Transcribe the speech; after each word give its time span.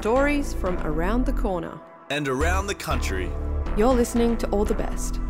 stories 0.00 0.54
from 0.54 0.78
around 0.78 1.26
the 1.26 1.32
corner. 1.34 1.78
and 2.08 2.26
around 2.26 2.66
the 2.66 2.74
country. 2.74 3.30
You're 3.76 3.92
listening 3.94 4.38
to 4.38 4.48
All 4.48 4.64
the 4.64 4.74
Best. 4.74 5.20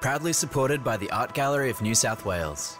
Proudly 0.00 0.32
supported 0.32 0.84
by 0.84 0.96
the 0.96 1.10
Art 1.10 1.34
Gallery 1.34 1.68
of 1.68 1.82
New 1.82 1.96
South 1.96 2.24
Wales. 2.24 2.78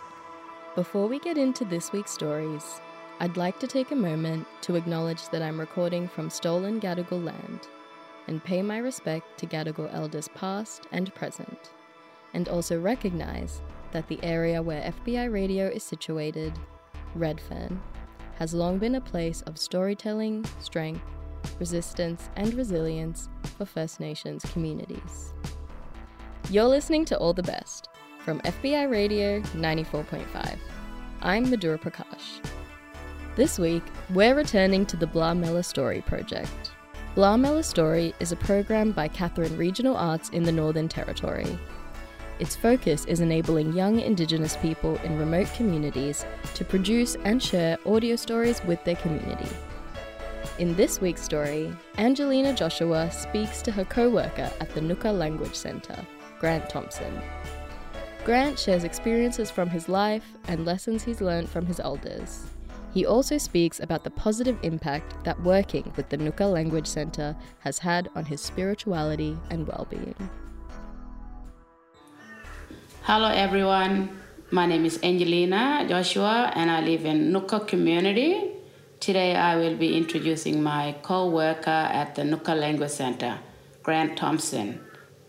Before 0.76 1.08
we 1.08 1.18
get 1.18 1.36
into 1.36 1.64
this 1.64 1.90
week's 1.92 2.12
stories, 2.12 2.80
I'd 3.18 3.36
like 3.36 3.58
to 3.58 3.66
take 3.66 3.90
a 3.90 3.96
moment 3.96 4.46
to 4.62 4.76
acknowledge 4.76 5.28
that 5.30 5.42
I'm 5.42 5.58
recording 5.58 6.06
from 6.06 6.30
stolen 6.30 6.80
Gadigal 6.80 7.24
land 7.24 7.66
and 8.28 8.42
pay 8.44 8.62
my 8.62 8.78
respect 8.78 9.38
to 9.38 9.46
Gadigal 9.46 9.92
elders 9.92 10.28
past 10.36 10.86
and 10.92 11.12
present, 11.16 11.72
and 12.32 12.48
also 12.48 12.80
recognise 12.80 13.60
that 13.90 14.06
the 14.06 14.22
area 14.22 14.62
where 14.62 14.92
FBI 15.04 15.32
radio 15.32 15.66
is 15.66 15.82
situated, 15.82 16.52
Redfern, 17.16 17.82
has 18.40 18.54
long 18.54 18.78
been 18.78 18.94
a 18.94 19.00
place 19.00 19.42
of 19.42 19.58
storytelling, 19.58 20.42
strength, 20.60 21.04
resistance, 21.58 22.30
and 22.36 22.54
resilience 22.54 23.28
for 23.58 23.66
First 23.66 24.00
Nations 24.00 24.42
communities. 24.52 25.34
You're 26.48 26.64
listening 26.64 27.04
to 27.04 27.18
All 27.18 27.34
the 27.34 27.42
Best 27.42 27.90
from 28.24 28.40
FBI 28.40 28.90
Radio 28.90 29.40
94.5. 29.40 30.58
I'm 31.20 31.46
Madhuraa 31.46 31.82
Prakash. 31.82 32.42
This 33.36 33.58
week, 33.58 33.82
we're 34.14 34.34
returning 34.34 34.86
to 34.86 34.96
the 34.96 35.06
Bla 35.06 35.34
Mela 35.34 35.60
Stori 35.60 36.04
Project. 36.04 36.72
Bla 37.14 37.36
Mela 37.36 37.60
Stori 37.60 38.14
is 38.20 38.32
a 38.32 38.36
program 38.36 38.92
by 38.92 39.06
Katherine 39.06 39.58
Regional 39.58 39.98
Arts 39.98 40.30
in 40.30 40.44
the 40.44 40.52
Northern 40.52 40.88
Territory. 40.88 41.58
Its 42.40 42.56
focus 42.56 43.04
is 43.04 43.20
enabling 43.20 43.74
young 43.74 44.00
Indigenous 44.00 44.56
people 44.56 44.96
in 45.04 45.18
remote 45.18 45.52
communities 45.54 46.24
to 46.54 46.64
produce 46.64 47.14
and 47.24 47.42
share 47.42 47.76
audio 47.84 48.16
stories 48.16 48.64
with 48.64 48.82
their 48.84 48.96
community. 48.96 49.48
In 50.58 50.74
this 50.74 51.02
week's 51.02 51.20
story, 51.20 51.70
Angelina 51.98 52.54
Joshua 52.54 53.10
speaks 53.10 53.60
to 53.60 53.70
her 53.70 53.84
co 53.84 54.08
worker 54.08 54.50
at 54.58 54.74
the 54.74 54.80
Ngukurr 54.80 55.18
Language 55.18 55.54
Centre, 55.54 55.98
Grant 56.38 56.66
Thompson. 56.70 57.20
Grant 58.24 58.58
shares 58.58 58.84
experiences 58.84 59.50
from 59.50 59.68
his 59.68 59.86
life 59.86 60.24
and 60.48 60.64
lessons 60.64 61.02
he's 61.02 61.20
learned 61.20 61.50
from 61.50 61.66
his 61.66 61.78
elders. 61.78 62.46
He 62.94 63.04
also 63.04 63.36
speaks 63.36 63.80
about 63.80 64.02
the 64.02 64.10
positive 64.10 64.58
impact 64.62 65.24
that 65.24 65.42
working 65.42 65.92
with 65.94 66.08
the 66.08 66.16
Ngukurr 66.16 66.50
Language 66.50 66.86
Centre 66.86 67.36
has 67.58 67.78
had 67.78 68.08
on 68.14 68.24
his 68.24 68.40
spirituality 68.40 69.36
and 69.50 69.66
well-being. 69.66 70.14
Hello 73.04 73.28
everyone, 73.28 74.20
my 74.50 74.66
name 74.66 74.84
is 74.84 75.00
Angelina 75.02 75.86
Joshua 75.88 76.52
and 76.54 76.70
I 76.70 76.82
live 76.82 77.06
in 77.06 77.32
Ngukurr 77.32 77.66
community. 77.66 78.52
Today 79.00 79.34
I 79.34 79.56
will 79.56 79.74
be 79.74 79.96
introducing 79.96 80.62
my 80.62 80.94
co-worker 81.02 81.70
at 81.70 82.14
the 82.14 82.22
Ngukurr 82.22 82.60
Language 82.60 82.90
Center, 82.90 83.38
Grant 83.82 84.18
Thompson. 84.18 84.80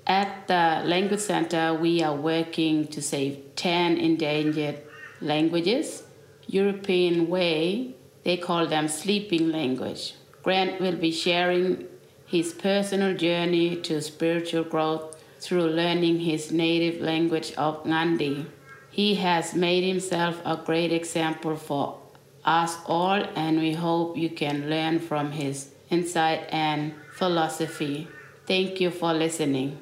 At 0.05 0.49
the 0.49 0.83
Language 0.85 1.21
Center, 1.21 1.73
we 1.73 2.03
are 2.03 2.13
working 2.13 2.87
to 2.87 3.01
save 3.01 3.39
10 3.55 3.97
endangered 3.97 4.79
languages. 5.21 6.03
European 6.47 7.29
way, 7.29 7.95
they 8.23 8.35
call 8.35 8.67
them 8.67 8.89
sleeping 8.89 9.49
language. 9.49 10.15
Grant 10.43 10.81
will 10.81 10.97
be 10.97 11.11
sharing 11.11 11.87
his 12.25 12.53
personal 12.53 13.15
journey 13.15 13.77
to 13.77 14.01
spiritual 14.01 14.65
growth 14.65 15.20
through 15.41 15.65
learning 15.65 16.19
his 16.19 16.51
native 16.51 17.01
language 17.01 17.51
of 17.57 17.83
Ngandi. 17.83 18.45
He 18.91 19.15
has 19.15 19.55
made 19.55 19.83
himself 19.83 20.39
a 20.45 20.55
great 20.55 20.91
example 20.91 21.55
for 21.55 21.97
us 22.45 22.77
all, 22.85 23.23
and 23.35 23.59
we 23.59 23.73
hope 23.73 24.17
you 24.17 24.29
can 24.29 24.69
learn 24.69 24.99
from 24.99 25.31
his 25.31 25.71
insight 25.89 26.47
and 26.51 26.93
philosophy. 27.13 28.07
Thank 28.45 28.79
you 28.79 28.91
for 28.91 29.13
listening. 29.13 29.79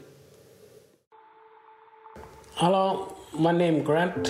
Hello, 2.55 3.15
my 3.33 3.51
name 3.51 3.83
Grant, 3.83 4.27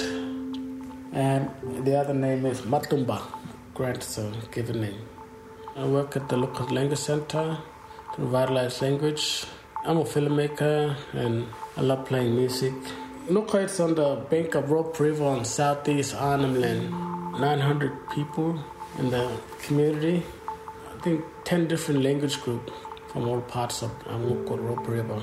and 1.14 1.50
the 1.86 1.96
other 1.96 2.14
name 2.14 2.46
is 2.46 2.62
Matumba. 2.62 3.22
Grant 3.74 4.04
is 4.04 4.18
a 4.18 4.32
given 4.52 4.82
name. 4.82 5.02
I 5.76 5.86
work 5.86 6.16
at 6.16 6.30
the 6.30 6.38
local 6.38 6.68
language 6.68 7.00
center 7.00 7.58
to 8.16 8.22
revitalize 8.22 8.82
language. 8.82 9.46
I'm 9.86 9.96
a 9.98 10.04
filmmaker 10.04 10.94
and 11.14 11.48
I 11.78 11.82
love 11.82 12.06
playing 12.06 12.36
music. 12.36 12.74
It's 13.30 13.80
on 13.80 13.96
the 13.96 14.16
bank 14.30 14.56
of 14.56 14.70
Roper 14.70 15.04
River 15.04 15.24
on 15.24 15.46
southeast 15.46 16.16
Arnhem 16.16 16.60
Land. 16.60 16.92
900 17.40 18.10
people 18.10 18.62
in 18.98 19.10
the 19.10 19.32
community. 19.62 20.22
I 20.50 21.02
think 21.02 21.24
10 21.46 21.70
different 21.70 22.04
language 22.04 22.42
groups 22.42 22.74
from 23.08 23.30
all 23.30 23.40
parts 23.40 23.82
of 23.82 23.92
Amuko 24.08 24.60
Roper 24.60 24.92
River. 24.92 25.20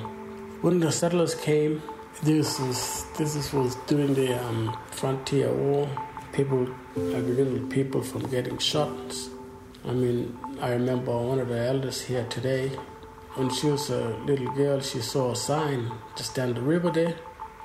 When 0.62 0.81
the 0.81 0.91
settlers 0.91 1.34
came, 1.34 1.83
this 2.22 2.59
was 2.59 3.05
this 3.19 3.37
is, 3.37 3.53
was 3.53 3.75
during 3.87 4.15
the 4.15 4.43
um, 4.43 4.75
frontier 4.91 5.53
war. 5.53 5.87
People, 6.33 6.66
little 6.97 7.66
people 7.69 8.00
from 8.00 8.22
getting 8.31 8.56
shot. 8.56 9.15
I 9.84 9.93
mean, 9.93 10.39
I 10.62 10.71
remember 10.71 11.15
one 11.15 11.41
of 11.41 11.49
the 11.49 11.59
elders 11.59 12.00
here 12.00 12.25
today. 12.31 12.71
When 13.36 13.50
she 13.50 13.66
was 13.66 13.91
a 13.91 14.16
little 14.24 14.50
girl, 14.54 14.80
she 14.80 15.00
saw 15.00 15.32
a 15.32 15.36
sign 15.36 15.92
just 16.16 16.34
down 16.34 16.54
the 16.54 16.62
river 16.62 16.91
there. 16.91 17.14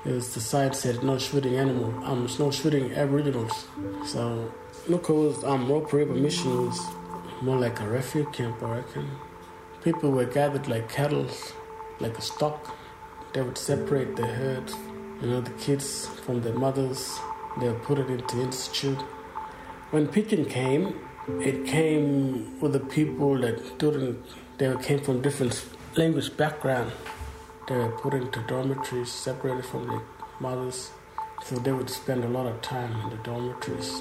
It 0.03 0.11
was 0.11 0.33
the 0.33 0.41
sign 0.41 0.73
said 0.73 1.01
no 1.01 1.17
shooting 1.17 1.55
animal, 1.55 1.93
um, 2.03 2.27
no 2.37 2.51
shooting 2.51 2.91
aboriginals. 2.91 3.67
So 4.05 4.53
Ngukurr's 4.89 5.41
um, 5.45 5.71
Roper 5.71 5.97
River 5.97 6.13
Mission 6.13 6.65
was 6.65 6.77
more 7.41 7.57
like 7.57 7.79
a 7.79 7.87
refuge 7.87 8.33
camp, 8.33 8.61
I 8.61 8.77
reckon. 8.77 9.09
People 9.81 10.11
were 10.11 10.25
gathered 10.25 10.67
like 10.67 10.89
cattle, 10.89 11.25
like 12.01 12.17
a 12.17 12.21
stock. 12.21 12.75
They 13.31 13.41
would 13.41 13.57
separate 13.57 14.17
the 14.17 14.25
herd, 14.27 14.69
you 15.21 15.27
know, 15.29 15.39
the 15.39 15.51
kids 15.51 16.07
from 16.25 16.41
their 16.41 16.53
mothers. 16.53 17.17
They 17.61 17.69
would 17.69 17.81
put 17.83 17.97
it 17.97 18.09
into 18.09 18.41
institute. 18.41 18.99
When 19.91 20.07
Pekin 20.09 20.43
came, 20.45 20.99
it 21.39 21.65
came 21.65 22.59
with 22.59 22.73
the 22.73 22.81
people 22.81 23.39
that 23.39 23.79
didn't. 23.79 24.25
They 24.61 24.72
came 24.77 24.99
from 24.99 25.23
different 25.23 25.66
language 25.97 26.38
background. 26.38 26.91
They 27.67 27.75
were 27.75 27.89
put 27.94 28.13
into 28.13 28.44
dormitories, 28.44 29.11
separated 29.11 29.66
from 29.66 29.88
their 29.88 30.03
mothers. 30.39 30.91
So 31.44 31.55
they 31.55 31.72
would 31.72 31.89
spend 31.89 32.23
a 32.23 32.27
lot 32.27 32.45
of 32.45 32.61
time 32.61 32.91
in 33.01 33.09
the 33.09 33.16
dormitories, 33.23 33.91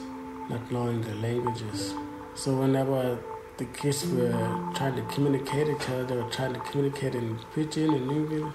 not 0.51 0.71
knowing 0.71 1.01
the 1.01 1.15
languages. 1.15 1.95
So 2.35 2.61
whenever 2.61 3.19
the 3.57 3.65
kids 3.65 4.07
were 4.07 4.33
trying 4.75 4.97
to 4.97 5.03
communicate 5.15 5.69
each 5.69 5.89
other, 5.89 6.05
they 6.05 6.17
were 6.17 6.31
trying 6.31 6.53
to 6.53 6.61
communicate 6.61 7.15
in 7.15 7.39
Pidgin 7.55 7.95
and 7.95 8.11
English. 8.11 8.53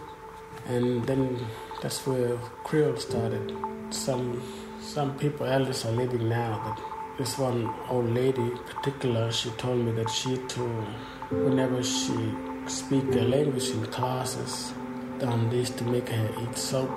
And 0.67 1.07
then 1.07 1.39
that's 1.81 2.05
where 2.05 2.37
Creole 2.65 2.97
started. 2.97 3.51
Some 3.89 4.43
some 4.79 5.17
people 5.17 5.47
elders 5.47 5.83
are 5.87 5.91
living 5.91 6.29
now. 6.29 6.51
But 6.65 7.17
this 7.17 7.39
one 7.39 7.73
old 7.89 8.13
lady 8.13 8.43
in 8.43 8.57
particular, 8.59 9.31
she 9.31 9.49
told 9.57 9.79
me 9.83 9.91
that 9.93 10.11
she 10.11 10.37
too, 10.47 10.85
whenever 11.31 11.83
she 11.83 12.33
speak 12.67 13.03
a 13.15 13.21
language 13.21 13.69
in 13.69 13.85
classes, 13.87 14.73
they 15.19 15.57
used 15.57 15.77
to 15.77 15.83
make 15.83 16.09
her 16.09 16.29
eat 16.43 16.57
soap. 16.57 16.91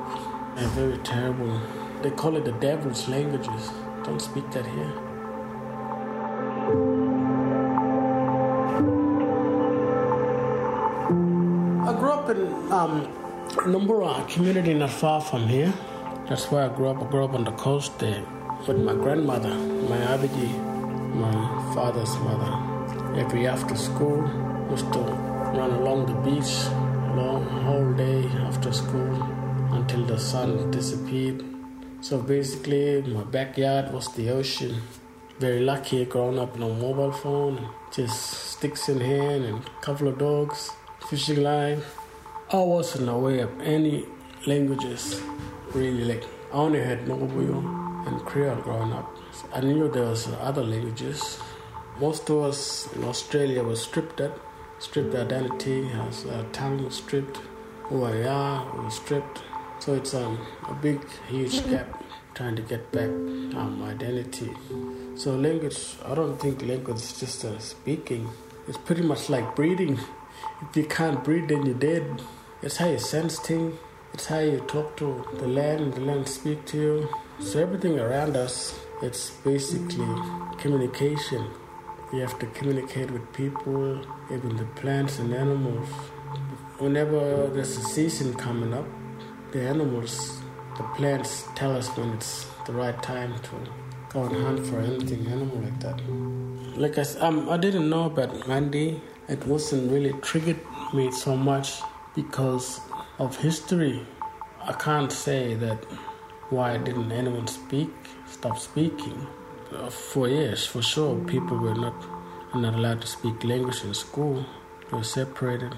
And 0.56 0.69
very 0.72 0.99
terrible. 0.99 1.61
They 2.03 2.11
call 2.11 2.37
it 2.37 2.44
the 2.44 2.53
devil's 2.53 3.09
languages. 3.09 3.71
Don't 4.05 4.21
speak 4.21 4.50
that 4.50 4.66
here. 4.66 4.93
I 11.87 11.93
grew 11.99 12.10
up 12.10 12.28
in 12.31 12.72
um, 12.72 13.06
Numbulwar 13.66 14.28
community 14.28 14.75
not 14.75 14.91
far 14.91 15.21
from 15.21 15.47
here. 15.47 15.72
That's 16.28 16.50
where 16.50 16.69
I 16.69 16.75
grew 16.75 16.89
up. 16.89 17.00
I 17.00 17.10
grew 17.10 17.25
up 17.25 17.34
on 17.34 17.45
the 17.45 17.53
coast 17.53 17.99
there 17.99 18.25
with 18.66 18.78
my 18.78 18.95
grandmother, 18.95 19.55
my 19.55 19.99
Abiji, 19.99 20.50
my 21.15 21.74
father's 21.74 22.15
mother. 22.19 22.67
Every 23.16 23.47
after 23.47 23.77
school, 23.77 24.28
used 24.71 24.93
to 24.93 24.99
run 24.99 25.71
along 25.71 26.07
the 26.07 26.15
beach 26.28 26.66
long 27.16 27.45
whole 27.45 27.93
day 27.95 28.25
after 28.49 28.72
school 28.72 29.15
until 29.72 30.05
the 30.05 30.19
sun 30.19 30.71
disappeared. 30.71 31.45
So 32.01 32.19
basically, 32.19 33.03
my 33.03 33.25
backyard 33.25 33.93
was 33.93 34.13
the 34.15 34.31
ocean. 34.31 34.83
Very 35.39 35.60
lucky 35.60 36.05
growing 36.05 36.39
up 36.39 36.59
no 36.59 36.72
mobile 36.75 37.13
phone, 37.13 37.69
just 37.93 38.19
sticks 38.53 38.89
in 38.89 39.01
hand 39.01 39.45
and 39.45 39.59
a 39.65 39.81
couple 39.81 40.09
of 40.09 40.19
dogs, 40.19 40.71
fishing 41.09 41.43
line. 41.43 41.81
I 42.51 42.57
wasn't 42.57 43.09
aware 43.09 43.45
of 43.45 43.60
any 43.60 44.07
languages 44.47 45.21
really. 45.75 46.05
Like 46.05 46.25
I 46.53 46.57
only 46.57 46.81
had 46.81 47.07
Nunggubuyu 47.07 48.07
and 48.07 48.21
Creole 48.27 48.57
growing 48.63 48.93
up. 48.93 49.16
I 49.53 49.60
knew 49.60 49.89
there 49.91 50.05
was 50.05 50.28
other 50.41 50.63
languages. 50.63 51.39
Most 52.00 52.30
of 52.30 52.45
us 52.45 52.92
in 52.95 53.03
Australia 53.03 53.65
were 53.65 53.74
stripped 53.74 54.21
at 54.21 54.33
stripped 54.78 55.15
identity, 55.16 55.89
as 56.09 56.24
uh, 56.27 56.45
tongue 56.53 56.84
was 56.84 56.97
stripped, 56.97 57.39
who 57.84 58.04
I 58.04 58.22
are 58.22 58.83
was 58.83 58.95
stripped. 58.95 59.42
So 59.80 59.95
it's 59.95 60.15
um, 60.15 60.39
a 60.68 60.74
big, 60.74 61.00
huge 61.28 61.68
gap 61.68 62.03
trying 62.34 62.54
to 62.54 62.62
get 62.62 62.91
back 62.92 63.09
um, 63.09 63.83
identity. 63.83 64.50
So 65.16 65.34
language, 65.34 65.97
I 66.04 66.15
don't 66.15 66.36
think 66.39 66.62
language 66.62 66.98
is 66.98 67.18
just 67.18 67.45
uh, 67.45 67.59
speaking. 67.59 68.28
It's 68.68 68.78
pretty 68.78 69.03
much 69.03 69.28
like 69.28 69.56
breathing. 69.56 69.98
If 70.62 70.77
you 70.77 70.84
can't 70.84 71.24
breathe, 71.24 71.48
then 71.48 71.66
you're 71.66 71.74
dead. 71.74 72.22
It's 72.62 72.77
how 72.77 72.89
you 72.89 72.98
sense 72.98 73.41
things. 73.41 73.77
It's 74.15 74.27
how 74.27 74.39
you 74.39 74.60
talk 74.68 74.97
to 74.98 75.27
the 75.39 75.48
land, 75.48 75.95
the 75.95 76.00
land 76.00 76.28
speak 76.28 76.65
to 76.66 76.77
you. 76.77 77.09
So 77.41 77.60
everything 77.60 77.98
around 77.98 78.36
us, 78.36 78.78
it's 79.03 79.30
basically 79.30 80.06
communication. 80.59 81.50
You 82.13 82.21
have 82.21 82.39
to 82.39 82.47
communicate 82.47 83.10
with 83.10 83.31
people, 83.33 84.01
even 84.33 84.57
the 84.57 84.65
plants 84.81 85.19
and 85.19 85.34
animals. 85.34 85.89
Whenever 86.78 87.49
there's 87.49 87.77
a 87.77 87.83
season 87.83 88.34
coming 88.34 88.72
up, 88.72 88.87
the 89.53 89.60
animals, 89.60 90.41
the 90.77 90.84
plants 90.97 91.45
tell 91.55 91.77
us 91.77 91.89
when 91.97 92.10
it's 92.15 92.47
the 92.66 92.72
right 92.72 93.01
time 93.03 93.34
to 93.41 93.51
go 94.10 94.25
and 94.25 94.37
hunt 94.45 94.66
for 94.66 94.78
anything 94.81 95.27
animal 95.27 95.59
like 95.59 95.78
that. 95.81 96.01
Like 96.78 96.97
I, 96.97 97.03
s- 97.03 97.16
um, 97.21 97.49
I 97.51 97.57
didn't 97.59 97.91
know 97.91 98.05
about 98.05 98.31
Ngandi. 98.41 99.01
It 99.28 99.45
wasn't 99.47 99.91
really 99.93 100.13
triggered 100.22 100.60
me 100.95 101.10
so 101.10 101.37
much 101.37 101.83
because 102.15 102.81
of 103.19 103.37
history. 103.37 104.07
I 104.63 104.72
can't 104.72 105.13
say 105.13 105.55
that 105.57 105.84
why 106.51 106.78
didn't 106.78 107.13
anyone 107.13 107.47
speak, 107.47 107.91
stop 108.27 108.59
speaking. 108.59 109.27
Uh, 109.72 109.91
For 109.91 110.28
years, 110.28 110.66
for 110.66 110.82
sure, 110.82 111.16
people 111.26 111.59
were 111.59 111.74
not 111.74 111.94
not 112.54 112.74
allowed 112.74 113.00
to 113.03 113.06
speak 113.06 113.44
language 113.44 113.84
in 113.84 113.92
school. 113.92 114.44
They 114.91 114.97
were 114.97 115.04
separated. 115.04 115.74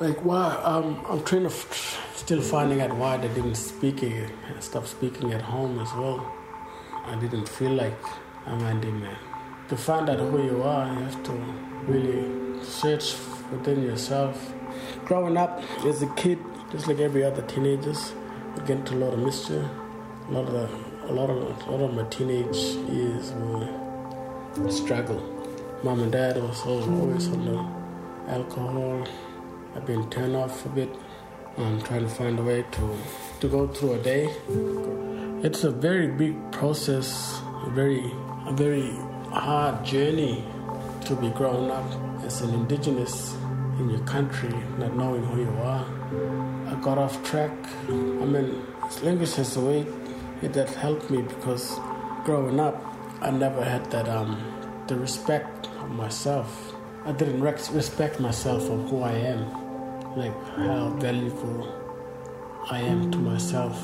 Like 0.00 0.24
why? 0.24 0.54
Um, 0.64 1.04
I'm 1.08 1.22
trying 1.24 1.42
to 1.42 1.48
f- 1.48 2.12
still 2.14 2.40
finding 2.40 2.80
out 2.80 2.96
why 2.96 3.18
they 3.18 3.28
didn't 3.28 3.56
speak 3.56 4.02
it, 4.02 4.30
stop 4.60 4.86
speaking 4.86 5.32
at 5.34 5.42
home 5.42 5.78
as 5.80 5.92
well. 5.94 6.20
I 7.04 7.14
didn't 7.16 7.48
feel 7.48 7.72
like 7.72 7.98
I'm 8.46 8.60
Andy 8.62 8.90
man. 8.90 9.16
To 9.68 9.76
find 9.76 10.08
out 10.08 10.18
who 10.18 10.42
you 10.42 10.62
are, 10.62 10.86
you 10.92 10.98
have 11.00 11.22
to 11.24 11.32
really 11.86 12.62
search 12.64 13.14
within 13.52 13.82
yourself. 13.82 14.52
Growing 15.04 15.36
up 15.36 15.62
as 15.84 16.02
a 16.02 16.06
kid, 16.14 16.38
just 16.72 16.88
like 16.88 16.98
every 17.00 17.22
other 17.24 17.42
teenagers, 17.42 18.12
I 18.56 18.60
get 18.60 18.78
into 18.78 18.94
a 18.94 19.00
lot 19.04 19.12
of 19.12 19.18
mischief. 19.20 19.64
A 20.28 20.32
lot 20.32 20.46
of 20.48 20.52
the, 20.52 20.68
a 21.08 21.12
lot 21.12 21.30
of 21.30 21.66
a 21.66 21.70
lot 21.70 21.82
of 21.88 21.94
my 21.94 22.04
teenage 22.04 22.56
years 22.90 23.32
were 23.32 24.70
struggle. 24.70 25.22
Mom 25.82 26.00
and 26.00 26.12
dad 26.12 26.36
was 26.36 26.60
al- 26.66 27.00
always 27.00 27.28
on 27.28 27.44
the 27.44 28.32
alcohol. 28.32 29.06
I've 29.74 29.86
been 29.86 30.08
turned 30.10 30.34
off 30.34 30.64
a 30.66 30.68
bit. 30.70 30.88
I'm 31.58 31.80
trying 31.82 32.02
to 32.02 32.08
find 32.08 32.38
a 32.38 32.42
way 32.42 32.64
to 32.72 32.96
to 33.40 33.48
go 33.48 33.68
through 33.68 33.92
a 33.94 33.98
day. 33.98 34.28
It's 35.42 35.64
a 35.64 35.70
very 35.70 36.08
big 36.08 36.34
process, 36.50 37.40
a 37.66 37.70
very 37.70 38.02
a 38.46 38.52
very 38.52 38.90
hard 39.30 39.84
journey 39.84 40.44
to 41.04 41.14
be 41.14 41.30
grown 41.30 41.70
up 41.70 41.86
as 42.24 42.40
an 42.40 42.52
indigenous 42.54 43.36
in 43.78 43.90
your 43.90 44.00
country, 44.00 44.54
not 44.78 44.96
knowing 44.96 45.24
who 45.26 45.40
you 45.42 45.54
are. 45.62 45.86
I 46.66 46.74
got 46.80 46.98
off 46.98 47.22
track. 47.22 47.52
I 47.88 47.92
mean, 47.92 48.62
language 49.02 49.34
has 49.36 49.56
a 49.56 49.60
way 49.60 49.86
that 50.42 50.68
helped 50.70 51.10
me 51.10 51.22
because 51.22 51.74
growing 52.24 52.60
up, 52.60 52.82
I 53.20 53.30
never 53.30 53.64
had 53.64 53.90
that 53.90 54.08
um 54.08 54.42
the 54.86 54.96
respect 54.96 55.68
of 55.80 55.90
myself. 55.90 56.74
I 57.04 57.12
didn't 57.12 57.40
respect 57.40 58.20
myself 58.20 58.68
of 58.68 58.88
who 58.90 59.02
I 59.02 59.12
am, 59.12 59.42
like 60.16 60.36
how 60.56 60.90
valuable 60.98 61.72
I 62.70 62.80
am 62.80 63.10
to 63.12 63.18
myself. 63.18 63.76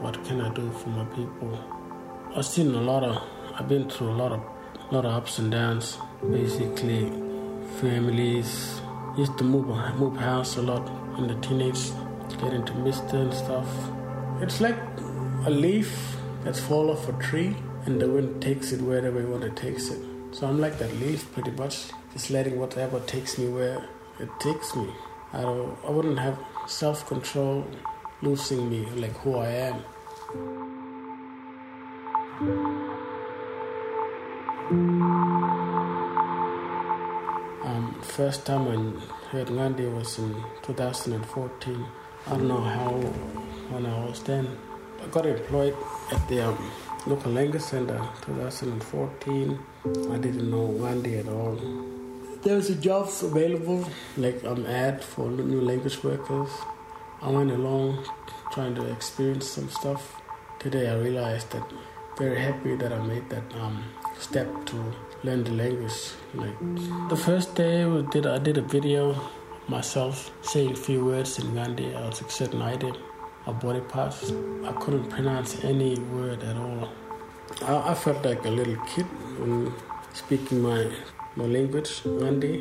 What 0.00 0.22
can 0.24 0.40
I 0.40 0.52
do 0.54 0.70
for 0.70 0.88
my 0.88 1.04
people? 1.16 1.58
I've 2.34 2.46
seen 2.46 2.74
a 2.74 2.80
lot 2.80 3.04
of. 3.04 3.22
I've 3.54 3.68
been 3.68 3.88
through 3.88 4.10
a 4.10 4.18
lot 4.22 4.32
of, 4.32 4.40
lot 4.90 5.04
of 5.04 5.12
ups 5.12 5.38
and 5.38 5.50
downs. 5.50 5.98
Basically, 6.30 7.10
families 7.80 8.80
used 9.16 9.36
to 9.38 9.44
move 9.44 9.66
move 9.98 10.16
house 10.16 10.56
a 10.56 10.62
lot 10.62 10.88
in 11.18 11.26
the 11.26 11.34
teenage, 11.46 11.90
get 12.40 12.54
into 12.54 12.74
mister 12.74 13.16
and 13.16 13.34
stuff. 13.34 13.66
It's 14.40 14.60
like 14.60 14.78
a 15.46 15.50
leaf 15.50 16.16
that's 16.44 16.60
fall 16.60 16.90
off 16.90 17.08
a 17.08 17.12
tree, 17.14 17.56
and 17.86 18.00
the 18.00 18.08
wind 18.08 18.42
takes 18.42 18.72
it 18.72 18.80
wherever 18.80 19.46
it 19.46 19.56
takes 19.56 19.90
it. 19.90 20.00
So 20.32 20.46
I'm 20.46 20.60
like 20.60 20.78
that 20.78 20.92
leaf, 20.96 21.32
pretty 21.32 21.50
much, 21.52 21.90
just 22.12 22.30
letting 22.30 22.58
whatever 22.58 23.00
takes 23.00 23.38
me 23.38 23.48
where 23.48 23.88
it 24.18 24.28
takes 24.38 24.76
me. 24.76 24.88
I 25.32 25.42
don't. 25.42 25.78
I 25.86 25.90
wouldn't 25.90 26.18
have 26.18 26.38
self 26.66 27.06
control, 27.06 27.66
losing 28.22 28.68
me 28.68 28.86
like 28.96 29.16
who 29.18 29.36
I 29.36 29.48
am. 29.48 29.84
Um, 37.64 38.00
first 38.02 38.46
time 38.46 38.68
I 38.68 39.28
heard 39.30 39.48
Ngandi 39.48 39.94
was 39.94 40.18
in 40.18 40.34
2014. 40.62 41.86
I 42.26 42.30
don't 42.30 42.48
know 42.48 42.60
how 42.60 42.90
when 43.70 43.86
I 43.86 44.04
was 44.04 44.22
then. 44.22 44.69
I 45.02 45.06
got 45.10 45.26
employed 45.26 45.76
at 46.12 46.28
the 46.28 46.40
um, 46.48 46.70
local 47.06 47.32
language 47.32 47.62
center 47.62 47.98
2014. 48.22 49.58
I 50.12 50.18
didn't 50.18 50.50
know 50.50 50.68
Ngandi 50.68 51.20
at 51.20 51.28
all. 51.28 51.56
There 52.42 52.56
was 52.56 52.70
a 52.70 52.74
jobs 52.74 53.22
available, 53.22 53.88
like 54.16 54.42
an 54.44 54.66
ad 54.66 55.02
for 55.02 55.28
new 55.30 55.60
language 55.60 56.02
workers. 56.02 56.50
I 57.22 57.30
went 57.30 57.50
along 57.50 58.04
trying 58.52 58.74
to 58.76 58.90
experience 58.90 59.48
some 59.48 59.68
stuff. 59.68 60.20
Today 60.58 60.88
I 60.90 60.96
realized 60.96 61.50
that 61.52 61.64
very 62.18 62.40
happy 62.40 62.76
that 62.76 62.92
I 62.92 63.00
made 63.06 63.28
that 63.30 63.44
um, 63.54 63.84
step 64.18 64.48
to 64.66 64.76
learn 65.22 65.44
the 65.44 65.52
language. 65.52 66.12
Like 66.34 66.58
the 67.08 67.16
first 67.16 67.54
day 67.54 67.84
we 67.84 68.02
did 68.10 68.26
I 68.26 68.38
did 68.38 68.58
a 68.58 68.62
video 68.62 69.18
myself 69.68 70.30
saying 70.42 70.72
a 70.72 70.76
few 70.76 71.04
words 71.04 71.38
in 71.38 71.46
Ngandi. 71.52 71.96
I 71.96 72.06
was 72.08 72.20
accepting 72.20 72.62
item, 72.62 72.96
a 73.46 73.52
body 73.52 73.80
parts. 73.80 74.32
I 74.64 74.72
couldn't 74.80 75.08
pronounce 75.08 75.64
any 75.64 75.98
word 75.98 76.42
at 76.42 76.56
all. 76.56 76.90
I, 77.62 77.90
I 77.90 77.94
felt 77.94 78.24
like 78.24 78.44
a 78.44 78.50
little 78.50 78.76
kid 78.86 79.06
when 79.38 79.72
speaking 80.12 80.60
my 80.62 80.90
my 81.36 81.44
language, 81.44 82.02
Ngandi. 82.02 82.54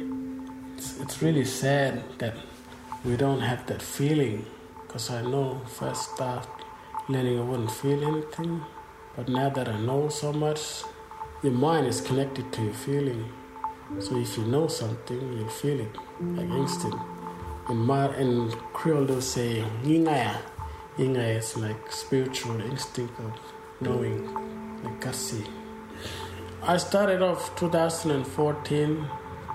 It's, 0.77 0.99
it's 0.99 1.21
really 1.21 1.45
sad 1.45 2.03
that 2.19 2.35
we 3.03 3.17
don't 3.17 3.41
have 3.41 3.65
that 3.67 3.81
feeling 3.81 4.45
because 4.85 5.09
I 5.09 5.21
know 5.21 5.61
I 5.81 5.93
start 5.93 6.47
learning 7.07 7.39
I 7.39 7.43
wouldn't 7.43 7.71
feel 7.71 8.03
anything. 8.03 8.61
But 9.15 9.27
now 9.27 9.49
that 9.49 9.67
I 9.67 9.77
know 9.79 10.09
so 10.09 10.31
much, 10.31 10.83
your 11.43 11.51
mind 11.53 11.87
is 11.87 11.99
connected 12.01 12.53
to 12.53 12.63
your 12.63 12.73
feeling. 12.73 13.29
So 13.99 14.17
if 14.17 14.37
you 14.37 14.45
know 14.45 14.67
something, 14.67 15.19
you'll 15.37 15.49
feel 15.49 15.79
it 15.79 15.95
like 16.21 16.49
instant. 16.49 16.95
In 17.69 17.77
Mar 17.77 18.13
in 18.15 18.51
Creole 18.73 19.05
they'll 19.05 19.21
say 19.21 19.63
yingaya. 19.83 20.37
Yingaya 20.99 21.37
is 21.37 21.55
like 21.55 21.89
spiritual 21.89 22.59
instinct 22.59 23.17
of 23.21 23.31
knowing, 23.79 24.19
like 24.83 24.99
kasi. 24.99 25.45
I 26.61 26.75
started 26.75 27.21
off 27.21 27.55
2014. 27.55 29.07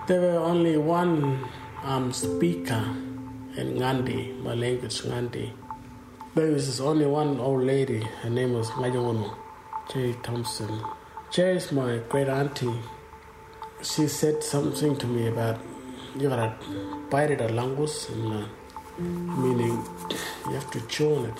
There 0.06 0.20
were 0.22 0.38
only 0.38 0.78
one 0.78 1.44
um, 1.82 2.14
speaker 2.14 2.82
in 3.60 3.76
Ngandi, 3.76 4.40
my 4.42 4.54
language 4.54 5.02
Ngandi. 5.02 5.52
There 6.34 6.50
was 6.50 6.80
only 6.80 7.04
one 7.04 7.38
old 7.38 7.62
lady. 7.64 8.00
Her 8.22 8.30
name 8.30 8.54
was 8.54 8.70
Ngajongono, 8.70 9.36
Jerry 9.92 10.16
Thompson. 10.22 10.80
Jerry 11.30 11.58
is 11.58 11.70
my 11.72 12.00
great 12.08 12.28
auntie. 12.28 12.80
She 13.82 14.08
said 14.08 14.42
something 14.42 14.96
to 14.96 15.06
me 15.06 15.26
about 15.28 15.60
you 16.18 16.30
gotta 16.30 16.54
bite 17.10 17.32
it 17.32 17.42
a 17.42 17.48
langus, 17.48 18.08
and, 18.08 18.32
uh, 18.32 18.46
meaning 18.98 19.84
you 20.46 20.52
have 20.52 20.70
to 20.70 20.80
chew 20.82 21.14
on 21.16 21.26
it. 21.26 21.38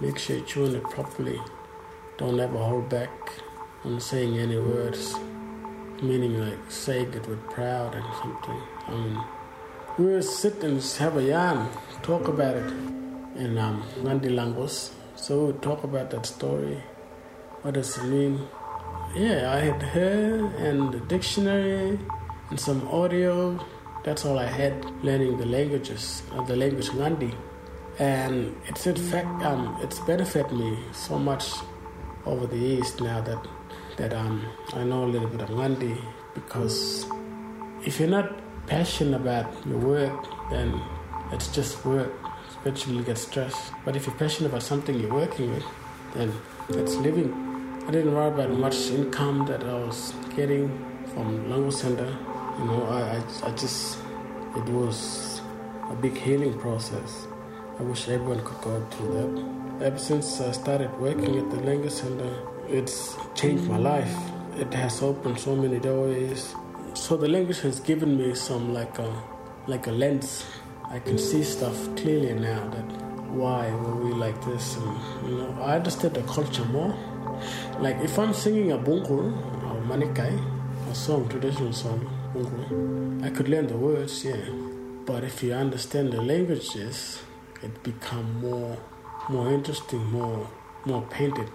Make 0.00 0.18
sure 0.18 0.36
you 0.36 0.64
on 0.64 0.74
it 0.74 0.84
properly. 0.84 1.40
Don't 2.18 2.38
ever 2.38 2.58
hold 2.58 2.88
back 2.88 3.10
on 3.84 4.00
saying 4.00 4.38
any 4.38 4.58
words, 4.58 5.14
meaning 6.02 6.40
like 6.40 6.70
saying 6.70 7.12
it 7.14 7.26
with 7.26 7.42
proud 7.50 7.94
and 7.94 8.04
something. 8.22 8.60
I 8.86 8.90
mean, 8.92 9.24
we 9.98 10.06
will 10.06 10.22
sit 10.22 10.62
and 10.64 10.82
have 10.98 11.16
a 11.16 11.22
yarn, 11.22 11.68
talk 12.02 12.28
about 12.28 12.56
it 12.56 12.72
in 13.36 13.58
um, 13.58 13.82
Langos. 14.02 14.90
So 15.16 15.38
we 15.38 15.46
would 15.46 15.62
talk 15.62 15.84
about 15.84 16.10
that 16.10 16.26
story. 16.26 16.82
What 17.62 17.74
does 17.74 17.96
it 17.98 18.04
mean? 18.04 18.46
Yeah, 19.14 19.52
I 19.52 19.60
had 19.60 19.82
her 19.82 20.52
and 20.58 20.92
the 20.92 21.00
dictionary 21.00 21.98
and 22.50 22.58
some 22.58 22.86
audio. 22.88 23.58
That's 24.04 24.26
all 24.26 24.38
I 24.38 24.46
had 24.46 24.84
learning 25.02 25.38
the 25.38 25.46
languages, 25.46 26.22
uh, 26.32 26.42
the 26.42 26.56
language 26.56 26.90
Ngandi. 26.90 27.34
And 27.98 28.54
it's 28.66 28.86
in 28.86 28.96
fact, 28.96 29.42
um, 29.42 29.78
it's 29.82 29.98
benefited 30.00 30.52
me 30.52 30.78
so 30.92 31.18
much 31.18 31.52
over 32.26 32.46
the 32.46 32.56
years 32.56 33.00
now 33.00 33.20
that 33.22 33.46
that 33.96 34.12
um, 34.12 34.44
I 34.74 34.84
know 34.84 35.04
a 35.04 35.06
little 35.06 35.28
bit 35.28 35.40
of 35.40 35.48
Ngandi 35.48 35.96
because 36.34 37.06
if 37.84 37.98
you're 37.98 38.08
not 38.08 38.28
passionate 38.66 39.16
about 39.16 39.46
your 39.66 39.78
work, 39.78 40.26
then 40.50 40.80
it's 41.32 41.48
just 41.48 41.84
work. 41.86 42.12
Eventually, 42.60 42.96
you 42.96 43.02
get 43.04 43.18
stressed. 43.18 43.72
But 43.84 43.96
if 43.96 44.06
you're 44.06 44.16
passionate 44.16 44.48
about 44.48 44.62
something 44.62 44.98
you're 44.98 45.12
working 45.12 45.54
with, 45.54 45.64
then 46.14 46.32
it's 46.70 46.96
living. 46.96 47.32
I 47.86 47.90
didn't 47.90 48.14
worry 48.14 48.28
about 48.28 48.50
much 48.50 48.90
income 48.90 49.46
that 49.46 49.62
I 49.62 49.74
was 49.74 50.12
getting 50.34 50.68
from 51.14 51.50
language 51.50 51.74
center. 51.74 52.16
You 52.58 52.64
know, 52.66 52.84
I, 52.88 53.16
I, 53.16 53.48
I 53.48 53.50
just, 53.52 53.98
it 54.56 54.64
was 54.66 55.40
a 55.90 55.94
big 55.94 56.16
healing 56.16 56.58
process. 56.58 57.26
I 57.78 57.82
wish 57.82 58.08
everyone 58.08 58.44
could 58.44 58.60
go 58.60 58.86
through 58.90 59.12
that. 59.14 59.84
Ever 59.86 59.98
since 59.98 60.40
I 60.40 60.52
started 60.52 60.92
working 61.00 61.36
at 61.36 61.50
the 61.50 61.56
Language 61.58 61.92
Center, 61.92 62.32
it's 62.68 63.16
changed 63.34 63.64
my 63.64 63.78
life. 63.78 64.14
It 64.56 64.72
has 64.74 65.02
opened 65.02 65.40
so 65.40 65.56
many 65.56 65.80
doors. 65.80 66.54
So 66.94 67.16
the 67.16 67.28
language 67.28 67.60
has 67.62 67.80
given 67.80 68.16
me 68.16 68.34
some 68.34 68.72
like 68.72 68.98
a, 68.98 69.22
like 69.66 69.88
a 69.88 69.92
lens. 69.92 70.44
I 70.88 71.00
can 71.00 71.18
see 71.18 71.42
stuff 71.42 71.76
clearly 71.96 72.34
now 72.34 72.68
that 72.68 73.04
why 73.34 73.68
were 73.72 73.96
we 73.96 74.12
like 74.12 74.42
this 74.44 74.76
and 74.76 75.28
you 75.28 75.38
know 75.38 75.58
I 75.60 75.74
understood 75.74 76.14
the 76.14 76.22
culture 76.22 76.64
more. 76.66 76.94
Like 77.80 77.96
if 77.96 78.16
I'm 78.16 78.32
singing 78.32 78.70
a 78.70 78.78
bungur 78.78 79.10
or 79.10 79.82
manikai, 79.82 80.32
a 80.88 80.94
song, 80.94 81.28
traditional 81.28 81.72
song, 81.72 82.08
bungur, 82.34 83.24
I 83.24 83.30
could 83.30 83.48
learn 83.48 83.66
the 83.68 83.76
words, 83.76 84.24
yeah. 84.24 84.44
But 85.06 85.24
if 85.24 85.42
you 85.42 85.52
understand 85.52 86.12
the 86.12 86.20
languages, 86.20 87.22
it 87.62 87.82
become 87.82 88.40
more 88.40 88.76
more 89.28 89.52
interesting, 89.52 90.04
more 90.10 90.48
more 90.84 91.02
painted. 91.02 91.50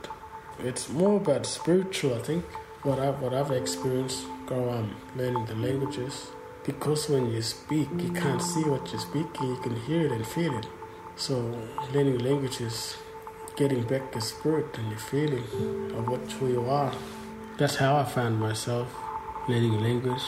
It's 0.59 0.89
more 0.89 1.17
about 1.17 1.45
spiritual, 1.45 2.15
I 2.15 2.19
think. 2.19 2.45
What 2.83 3.00
I've 3.00 3.21
what 3.21 3.33
I've 3.33 3.51
experienced 3.51 4.24
growing 4.45 4.69
up 4.69 5.15
learning 5.15 5.45
the 5.45 5.55
languages. 5.55 6.27
Because 6.65 7.09
when 7.09 7.31
you 7.31 7.41
speak, 7.41 7.89
you 7.98 8.12
can't 8.12 8.41
see 8.41 8.63
what 8.63 8.91
you're 8.91 9.01
speaking, 9.01 9.48
you 9.48 9.59
can 9.63 9.75
hear 9.88 10.05
it 10.05 10.12
and 10.12 10.25
feel 10.27 10.57
it. 10.57 10.67
So 11.15 11.36
learning 11.93 12.19
languages, 12.19 12.95
getting 13.55 13.83
back 13.83 14.12
the 14.12 14.21
spirit 14.21 14.77
and 14.77 14.91
the 14.91 14.98
feeling 14.98 15.43
of 15.98 16.07
what 16.07 16.21
who 16.33 16.48
you 16.48 16.65
are. 16.69 16.93
That's 17.57 17.75
how 17.75 17.98
I 17.98 18.03
found 18.03 18.39
myself 18.39 18.88
learning 19.48 19.81
language. 19.81 20.27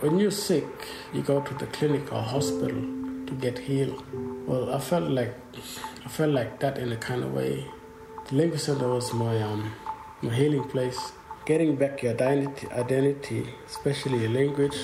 When 0.00 0.18
you're 0.18 0.30
sick, 0.30 0.66
you 1.14 1.22
go 1.22 1.40
to 1.40 1.54
the 1.54 1.64
clinic 1.68 2.12
or 2.12 2.20
hospital 2.20 2.82
to 3.26 3.32
get 3.40 3.58
healed. 3.58 4.04
Well, 4.46 4.74
I 4.74 4.78
felt 4.78 5.08
like 5.10 5.34
I 6.04 6.08
felt 6.08 6.32
like 6.32 6.60
that 6.60 6.76
in 6.76 6.92
a 6.92 6.96
kind 6.98 7.24
of 7.24 7.32
way. 7.32 7.64
The 8.28 8.34
language 8.34 8.60
center 8.60 8.88
was 8.88 9.14
my 9.14 9.40
um 9.40 9.72
my 10.20 10.34
healing 10.34 10.64
place. 10.64 11.12
Getting 11.46 11.76
back 11.76 12.02
your 12.02 12.12
identity, 12.12 12.68
identity, 12.72 13.48
especially 13.66 14.18
your 14.18 14.32
language, 14.32 14.76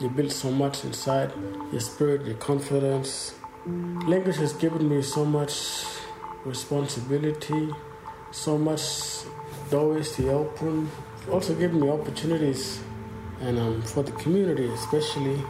you 0.00 0.10
build 0.10 0.32
so 0.32 0.50
much 0.50 0.82
inside 0.84 1.30
your 1.70 1.80
spirit, 1.80 2.26
your 2.26 2.36
confidence. 2.38 3.34
Language 3.66 4.38
has 4.38 4.52
given 4.54 4.88
me 4.88 5.00
so 5.02 5.24
much 5.24 5.84
responsibility, 6.44 7.68
so 8.32 8.58
much 8.58 8.82
doors 9.70 10.16
to 10.16 10.28
open. 10.30 10.90
Also 11.30 11.54
given 11.54 11.80
me 11.80 11.88
opportunities, 11.88 12.80
and 13.40 13.58
um, 13.58 13.82
for 13.82 14.02
the 14.02 14.12
community, 14.12 14.66
especially 14.66 15.42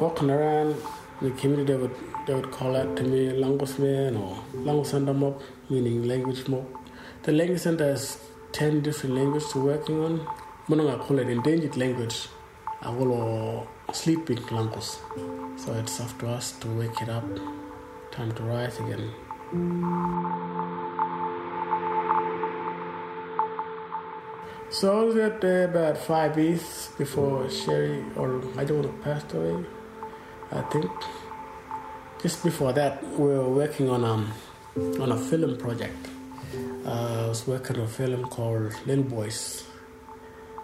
walking 0.00 0.30
around 0.30 0.76
the 1.22 1.30
community, 1.32 1.72
they 1.72 1.78
would 1.78 1.94
they 2.26 2.34
would 2.34 2.50
call 2.50 2.76
out 2.76 2.96
to 2.96 3.02
me 3.02 3.30
language 3.32 3.78
man 3.78 4.16
or 4.16 4.84
center 4.84 5.14
mob, 5.14 5.40
meaning 5.68 6.06
language 6.06 6.46
mob. 6.48 6.66
The 7.22 7.32
language 7.32 7.60
center 7.60 7.84
has 7.84 8.18
ten 8.52 8.80
different 8.80 9.16
languages 9.16 9.50
to 9.52 9.58
working 9.60 10.00
on. 10.04 10.26
Munanga 10.68 11.00
call 11.00 11.18
it 11.18 11.28
endangered 11.28 11.76
language. 11.76 12.28
I 12.82 12.90
will 12.90 13.68
sleeping 13.92 14.44
language. 14.50 14.84
So 15.56 15.74
it's 15.74 16.00
up 16.00 16.18
to 16.20 16.28
us 16.28 16.52
to 16.60 16.68
wake 16.68 17.02
it 17.02 17.08
up. 17.08 17.24
Time 18.10 18.32
to 18.32 18.42
rise 18.42 18.78
again. 18.78 20.69
So 24.72 25.00
I 25.00 25.02
was 25.02 25.16
there 25.40 25.64
about 25.64 25.98
five 25.98 26.38
years 26.38 26.90
before 26.96 27.50
Sherry 27.50 28.04
or 28.14 28.40
know 28.56 28.92
passed 29.02 29.34
away. 29.34 29.64
I 30.52 30.62
think 30.62 30.88
just 32.22 32.44
before 32.44 32.72
that 32.74 33.02
we 33.18 33.26
were 33.34 33.48
working 33.48 33.90
on 33.90 34.04
um 34.04 34.32
on 35.00 35.10
a 35.10 35.16
film 35.18 35.56
project. 35.58 36.06
Uh, 36.86 37.24
I 37.24 37.28
was 37.28 37.48
working 37.48 37.78
on 37.78 37.82
a 37.82 37.88
film 37.88 38.26
called 38.26 38.72
Little 38.86 39.02
Boys, 39.02 39.64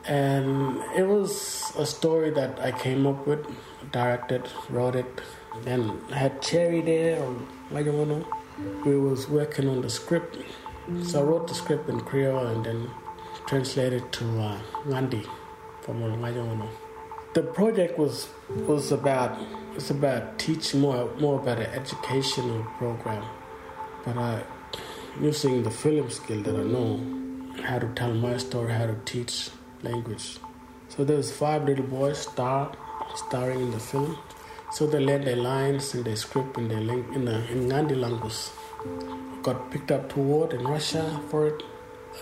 and 0.04 0.80
it 0.96 1.06
was 1.06 1.72
a 1.76 1.84
story 1.84 2.30
that 2.30 2.60
I 2.60 2.70
came 2.70 3.08
up 3.08 3.26
with, 3.26 3.44
directed, 3.90 4.48
wrote 4.70 4.94
it, 4.94 5.20
and 5.66 6.00
had 6.12 6.40
Cherry 6.42 6.80
there 6.80 7.20
don't 7.82 8.08
know. 8.08 8.24
We 8.84 8.96
was 8.96 9.28
working 9.28 9.68
on 9.68 9.82
the 9.82 9.90
script, 9.90 10.38
so 11.02 11.20
I 11.20 11.22
wrote 11.24 11.48
the 11.48 11.54
script 11.54 11.88
in 11.88 12.00
Creole 12.00 12.46
and 12.46 12.64
then 12.64 12.88
translated 13.46 14.12
to 14.12 14.24
uh, 14.40 14.58
Ngandi 14.86 15.26
from. 15.82 16.00
The 17.34 17.42
project 17.42 17.98
was 17.98 18.28
was 18.66 18.92
about 18.92 19.38
it's 19.74 19.90
about 19.90 20.38
teaching 20.38 20.80
more 20.80 21.10
more 21.20 21.40
about 21.40 21.58
an 21.58 21.66
educational 21.66 22.64
program, 22.78 23.24
but 24.04 24.16
uh, 24.16 24.42
using 25.20 25.62
the 25.62 25.70
film 25.70 26.10
skill 26.10 26.42
that 26.42 26.54
I 26.54 26.62
know, 26.62 27.00
how 27.62 27.78
to 27.78 27.88
tell 27.94 28.12
my 28.12 28.36
story, 28.38 28.72
how 28.72 28.86
to 28.86 28.96
teach 29.04 29.50
language. 29.82 30.38
So 30.88 31.04
there's 31.04 31.30
five 31.30 31.64
little 31.64 31.84
boys 31.84 32.18
star 32.18 32.72
starring 33.14 33.60
in 33.60 33.70
the 33.70 33.80
film. 33.80 34.18
So 34.72 34.86
they 34.86 34.98
learned 34.98 35.26
their 35.26 35.36
lines 35.36 35.94
and 35.94 36.04
their 36.04 36.16
script 36.16 36.58
in 36.58 36.68
their 36.68 36.78
in, 36.78 37.24
the, 37.24 37.36
in 37.50 37.68
Ngandi 37.68 37.98
language. 37.98 38.50
Got 39.42 39.70
picked 39.70 39.90
up 39.90 40.12
two 40.12 40.20
awards 40.20 40.54
in 40.54 40.64
Russia 40.64 41.20
for 41.30 41.46
it. 41.48 41.62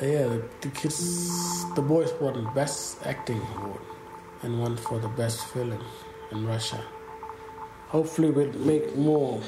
Uh, 0.03 0.07
yeah, 0.07 0.23
the, 0.27 0.43
the 0.61 0.69
kids, 0.71 1.73
the 1.77 1.83
boys 1.83 2.13
won 2.21 2.53
best 2.53 2.99
acting 3.07 3.41
award 3.57 3.81
and 4.43 4.61
one 4.61 4.77
for 4.77 4.99
the 4.99 5.07
best 5.07 5.47
film 5.47 5.79
in 6.33 6.45
Russia. 6.45 6.83
Hopefully, 7.91 8.31
we'll 8.31 8.53
make 8.55 8.97
more. 8.97 9.41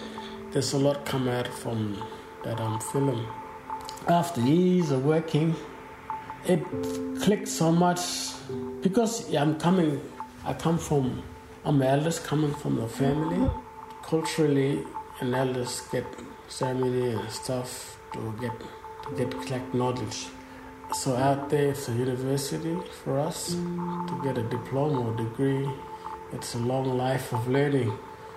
There's 0.53 0.73
a 0.73 0.79
lot 0.79 1.05
come 1.05 1.27
out 1.27 1.49
from 1.49 2.01
that 2.45 2.61
um, 2.61 2.79
film. 2.79 3.27
After 4.07 4.41
years 4.41 4.93
of 4.93 5.05
working, 5.05 5.57
it 6.45 6.63
clicked 7.23 7.49
so 7.49 7.73
much 7.73 8.01
because 8.83 9.35
I'm 9.35 9.59
coming. 9.59 10.01
I 10.45 10.53
come 10.53 10.79
from. 10.79 11.25
I'm 11.65 11.83
eldest 11.83 12.23
coming 12.23 12.55
from 12.55 12.77
the 12.77 12.87
family. 12.87 13.51
Culturally, 14.05 14.85
an 15.19 15.35
eldest 15.35 15.91
get 15.91 16.07
ceremony 16.47 17.15
and 17.15 17.31
stuff 17.31 17.99
to 18.13 18.33
get 18.41 18.53
get 19.17 19.31
collect 19.31 19.75
knowledge. 19.75 20.27
So 20.95 21.17
out 21.17 21.51
there, 21.51 21.71
it's 21.71 21.89
a 21.89 21.93
university 21.93 22.77
for 23.03 23.19
us 23.19 23.55
to 23.55 24.21
get 24.23 24.39
a 24.39 24.43
diploma 24.45 25.09
or 25.09 25.17
degree. 25.17 25.69
It's 26.33 26.55
a 26.55 26.59
long 26.59 26.97
life 26.97 27.33
of 27.33 27.49
learning. 27.49 27.93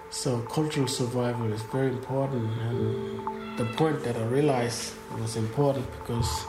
So 0.10 0.42
cultural 0.42 0.88
survival 0.88 1.52
is 1.54 1.62
very 1.64 1.90
important, 1.90 2.50
and 2.62 3.58
the 3.58 3.66
point 3.78 4.04
that 4.04 4.16
I 4.16 4.24
realized 4.24 4.94
was 5.20 5.36
important 5.36 5.86
because 6.00 6.46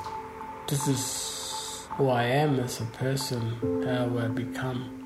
this 0.67 0.89
is 0.89 1.87
who 1.91 2.09
I 2.09 2.25
am 2.25 2.59
as 2.61 2.81
a 2.81 2.85
person, 2.87 3.85
how 3.85 4.19
I 4.19 4.29
become. 4.29 4.97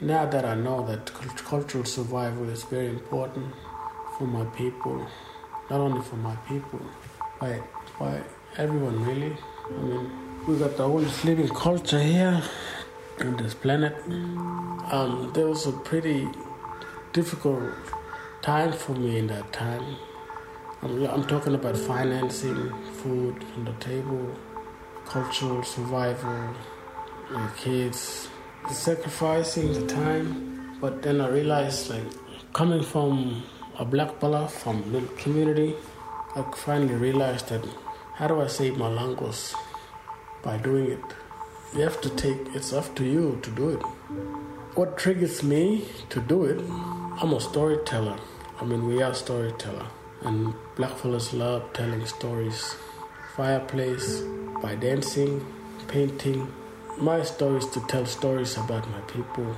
Now 0.00 0.24
that 0.24 0.44
I 0.44 0.54
know 0.54 0.86
that 0.86 1.12
cultural 1.44 1.84
survival 1.84 2.48
is 2.48 2.62
very 2.62 2.88
important 2.88 3.52
for 4.16 4.26
my 4.26 4.44
people, 4.56 5.06
not 5.68 5.80
only 5.80 6.00
for 6.02 6.16
my 6.16 6.36
people, 6.48 6.80
but 7.40 7.60
by 7.98 8.22
everyone 8.56 9.04
really. 9.04 9.36
I 9.66 9.82
mean, 9.82 10.10
we 10.46 10.58
got 10.58 10.76
the 10.76 10.84
oldest 10.84 11.24
living 11.24 11.48
culture 11.48 12.00
here 12.00 12.42
on 13.20 13.36
this 13.36 13.54
planet. 13.54 13.96
Um, 14.90 15.30
there 15.34 15.46
was 15.46 15.66
a 15.66 15.72
pretty 15.72 16.28
difficult 17.12 17.72
time 18.42 18.72
for 18.72 18.92
me 18.92 19.18
in 19.18 19.26
that 19.26 19.52
time. 19.52 19.96
I'm, 20.82 21.04
I'm 21.04 21.26
talking 21.26 21.54
about 21.54 21.76
financing, 21.76 22.72
food 23.02 23.44
on 23.56 23.64
the 23.64 23.72
table, 23.74 24.34
cultural 25.06 25.62
survival, 25.62 26.54
my 27.30 27.50
kids, 27.56 28.28
sacrificing 28.70 29.72
the 29.72 29.86
time. 29.86 30.78
But 30.80 31.02
then 31.02 31.20
I 31.20 31.28
realized, 31.28 31.90
like, 31.90 32.06
coming 32.52 32.82
from 32.82 33.42
a 33.78 33.84
black 33.84 34.20
fella 34.20 34.48
from 34.48 34.92
little 34.92 35.08
community, 35.16 35.74
I 36.36 36.42
finally 36.56 36.94
realized 36.94 37.48
that 37.48 37.66
how 38.18 38.26
do 38.26 38.40
I 38.40 38.48
save 38.48 38.76
my 38.76 38.88
language 38.88 39.54
by 40.42 40.56
doing 40.56 40.90
it? 40.90 41.04
You 41.72 41.82
have 41.82 42.00
to 42.00 42.10
take, 42.10 42.52
it's 42.52 42.72
up 42.72 42.96
to 42.96 43.04
you 43.04 43.38
to 43.42 43.50
do 43.52 43.68
it. 43.68 43.80
What 44.74 44.98
triggers 44.98 45.44
me 45.44 45.86
to 46.08 46.20
do 46.20 46.42
it? 46.42 46.58
I'm 47.22 47.32
a 47.32 47.40
storyteller. 47.40 48.18
I 48.60 48.64
mean, 48.64 48.88
we 48.88 49.02
are 49.02 49.14
storyteller, 49.14 49.86
and 50.22 50.52
blackfellas 50.74 51.32
love 51.32 51.72
telling 51.74 52.04
stories. 52.06 52.74
Fireplace, 53.36 54.22
by 54.60 54.74
dancing, 54.74 55.46
painting. 55.86 56.52
My 56.96 57.22
story 57.22 57.58
is 57.58 57.66
to 57.70 57.80
tell 57.86 58.04
stories 58.04 58.56
about 58.56 58.90
my 58.90 59.00
people, 59.02 59.54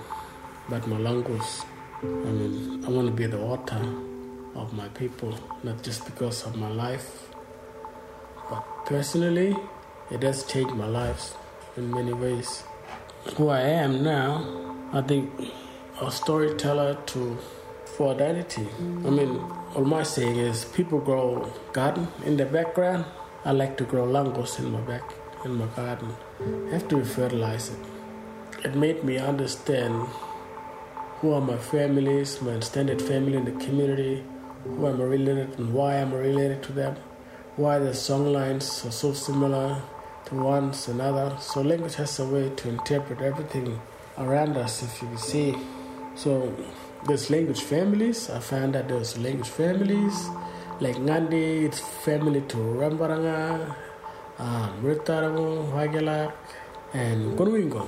about 0.69 0.87
my 0.87 0.99
language. 0.99 1.51
I 2.03 2.07
mean, 2.07 2.85
I 2.85 2.91
want 2.91 3.07
to 3.07 3.15
be 3.15 3.25
the 3.25 3.41
author 3.41 3.83
of 4.55 4.75
my 4.75 4.89
people, 4.89 5.35
not 5.63 5.83
just 5.83 6.05
because 6.05 6.45
of 6.45 6.57
my 6.57 6.69
life, 6.69 7.30
but 8.51 8.63
personally, 8.87 9.57
it 10.11 10.23
has 10.23 10.45
changed 10.45 10.75
my 10.75 10.87
life 10.87 11.35
in 11.77 11.91
many 11.91 12.13
ways. 12.13 12.65
who 13.37 13.49
I 13.49 13.61
am 13.61 14.03
now, 14.03 14.31
I 14.93 15.03
think 15.03 15.31
a 16.01 16.11
storyteller 16.11 16.95
to 17.13 17.39
for 17.97 18.15
identity. 18.15 18.67
I 18.79 19.11
mean, 19.11 19.41
all 19.75 19.85
my 19.85 20.03
saying 20.03 20.37
is 20.37 20.65
people 20.65 21.01
grow 21.01 21.53
garden 21.73 22.09
in 22.25 22.37
the 22.37 22.47
background. 22.47 23.05
I 23.45 23.53
like 23.53 23.77
to 23.79 23.85
grow 23.85 24.07
langos 24.07 24.59
in 24.59 24.71
my 24.71 24.81
back 24.81 25.03
in 25.45 25.53
my 25.53 25.67
garden. 25.67 26.15
I 26.69 26.75
have 26.75 26.89
to 26.89 27.05
fertilize 27.05 27.71
it. 27.71 27.79
It 28.65 28.75
made 28.75 29.05
me 29.05 29.19
understand 29.19 30.07
who 31.21 31.33
are 31.33 31.41
my 31.41 31.57
families, 31.57 32.41
my 32.43 32.53
extended 32.53 33.01
family 33.03 33.37
in 33.37 33.45
the 33.45 33.65
community, 33.65 34.23
who 34.65 34.87
I'm 34.87 35.01
related 35.01 35.59
and 35.59 35.73
why 35.73 35.97
I'm 35.97 36.13
related 36.13 36.63
to 36.65 36.73
them, 36.73 36.97
why 37.57 37.79
the 37.79 37.95
song 37.95 38.33
lines 38.33 38.85
are 38.87 38.93
so 38.93 39.13
similar 39.13 39.83
to 40.27 40.35
one's 40.35 40.89
another. 40.89 41.37
So 41.41 41.63
language 41.63 41.97
has 41.97 42.19
a 42.19 42.27
way 42.27 42.51
to 42.51 42.69
interpret 42.69 43.21
everything 43.21 43.81
around 44.19 44.57
us, 44.57 44.83
if 44.83 45.03
you 45.03 45.17
see. 45.17 45.57
So 46.15 46.55
there's 47.07 47.31
language 47.31 47.63
families. 47.63 48.31
I 48.31 48.41
found 48.41 48.75
that 48.75 48.89
there's 48.89 49.19
language 49.19 49.49
families. 49.49 50.29
Like 50.81 50.97
Ngandi, 50.97 51.65
it's 51.65 51.81
family 51.81 52.41
to 52.43 52.57
Rembarrnga, 52.57 53.77
um, 54.39 54.83
Ritaramu, 54.83 55.71
Wagelak, 55.73 56.33
and 56.95 57.39
Kunwinjku. 57.39 57.87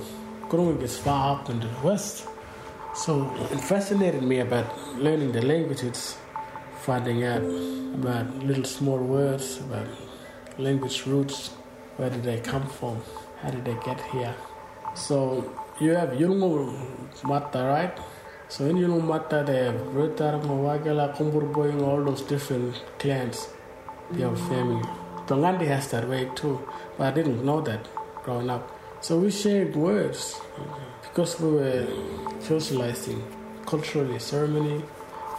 Kunwinjku 0.49 0.83
is 0.83 0.97
far 0.97 1.37
up 1.39 1.49
in 1.49 1.59
the 1.59 1.69
west. 1.83 2.27
So 2.95 3.33
it 3.51 3.59
fascinated 3.59 4.21
me 4.21 4.39
about 4.39 4.67
learning 4.97 5.31
the 5.31 5.41
languages, 5.41 6.17
finding 6.83 7.23
out 7.23 7.41
about 7.95 8.27
little 8.43 8.65
small 8.65 8.97
words, 8.97 9.59
about 9.59 9.87
language 10.57 11.05
roots, 11.05 11.49
where 11.95 12.09
did 12.09 12.23
they 12.23 12.39
come 12.39 12.67
from, 12.67 13.01
how 13.41 13.49
did 13.49 13.63
they 13.63 13.77
get 13.85 14.01
here. 14.11 14.35
So 14.95 15.49
you 15.79 15.91
have 15.91 16.09
Yolngu 16.09 17.23
Matha, 17.23 17.63
right? 17.63 17.97
So 18.49 18.65
in 18.65 18.77
Yolngu 18.77 19.03
Matha, 19.03 19.43
they 19.47 19.63
have 19.65 19.75
Rutar, 19.75 20.41
Mawagala, 20.43 21.15
Kumburboing, 21.15 21.81
all 21.81 22.03
those 22.03 22.21
different 22.21 22.75
clans, 22.99 23.47
have 24.19 24.39
family. 24.47 24.83
Tongandi 25.25 25.65
has 25.67 25.89
that 25.91 26.07
way 26.09 26.29
too, 26.35 26.59
but 26.97 27.07
I 27.07 27.11
didn't 27.11 27.45
know 27.45 27.61
that 27.61 27.87
growing 28.23 28.49
up. 28.49 28.69
So 29.01 29.19
we 29.19 29.31
shared 29.31 29.75
words 29.75 30.39
because 31.01 31.39
we 31.39 31.51
were 31.51 31.87
socializing 32.41 33.23
culturally, 33.65 34.19
ceremony, 34.19 34.83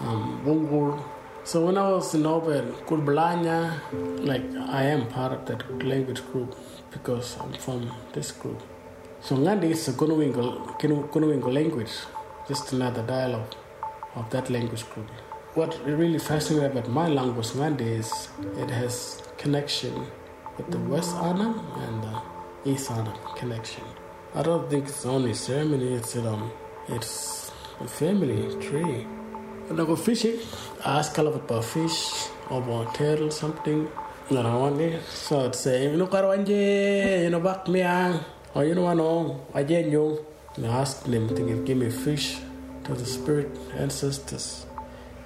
um. 0.01 0.41
So 1.47 1.67
when 1.67 1.77
I 1.77 1.91
was 1.91 2.15
in 2.15 2.25
Oben, 2.25 2.73
Gunbalanya, 2.87 3.79
like 4.25 4.43
I 4.71 4.85
am 4.85 5.07
part 5.09 5.31
of 5.31 5.45
that 5.45 5.85
language 5.85 6.23
group 6.33 6.57
because 6.91 7.37
I'm 7.39 7.53
from 7.53 7.93
this 8.15 8.33
group. 8.33 8.63
So 9.21 9.37
Ngandi 9.37 9.65
is 9.65 9.87
a 9.89 9.93
Kunuwingo, 9.93 11.53
language, 11.53 11.93
just 12.49 12.73
another 12.73 13.03
dialogue 13.03 13.55
of 14.15 14.31
that 14.31 14.49
language 14.49 14.89
group. 14.89 15.11
What 15.53 15.79
really 15.85 16.19
fascinates 16.19 16.73
about 16.73 16.89
my 16.89 17.09
language, 17.09 17.49
Ngandi, 17.49 17.99
is 17.99 18.29
it 18.57 18.71
has 18.71 19.23
connection 19.37 19.95
with 20.57 20.71
the 20.71 20.79
West 20.79 21.15
Arnhem 21.15 21.61
and 21.83 22.05
the 22.05 22.71
East 22.71 22.91
Arnhem 22.91 23.19
connection. 23.37 23.85
I 24.35 24.43
don't 24.43 24.71
think 24.71 24.89
it's 24.89 25.05
only 25.05 25.35
ceremony, 25.35 25.93
it's, 25.93 26.17
um, 26.17 26.51
it's 26.89 27.53
a 27.81 27.87
family 27.87 28.49
tree. 28.63 29.07
When 29.67 29.81
I 29.81 29.85
go 29.87 29.97
fishing, 29.97 30.39
I 30.85 30.99
ask 30.99 31.17
a 31.17 31.23
lot 31.23 31.37
about 31.37 31.65
fish 31.65 32.29
or 32.51 32.59
about 32.63 32.95
turtle, 32.95 33.31
something. 33.31 33.89
You 34.29 34.43
know, 34.43 34.59
one 34.59 34.77
day. 34.77 35.01
So 35.09 35.47
I'd 35.47 35.55
say, 35.55 35.91
you 35.91 35.97
know, 35.97 36.07
Karwanje, 36.07 37.25
you 37.25 37.31
know, 37.31 37.41
back 37.41 37.67
me, 37.69 37.83
or 37.83 38.21
oh, 38.57 38.61
you 38.61 38.75
know, 38.75 38.87
I 38.87 38.95
know, 38.95 39.47
I 39.55 39.61
you. 39.61 40.25
And 40.57 40.67
I 40.67 40.81
ask 40.81 41.05
them 41.05 41.29
to 41.35 41.43
give, 41.43 41.65
give 41.65 41.79
me 41.79 41.89
fish 41.89 42.37
to 42.85 42.95
the 42.95 43.07
spirit 43.07 43.57
ancestors. 43.75 44.67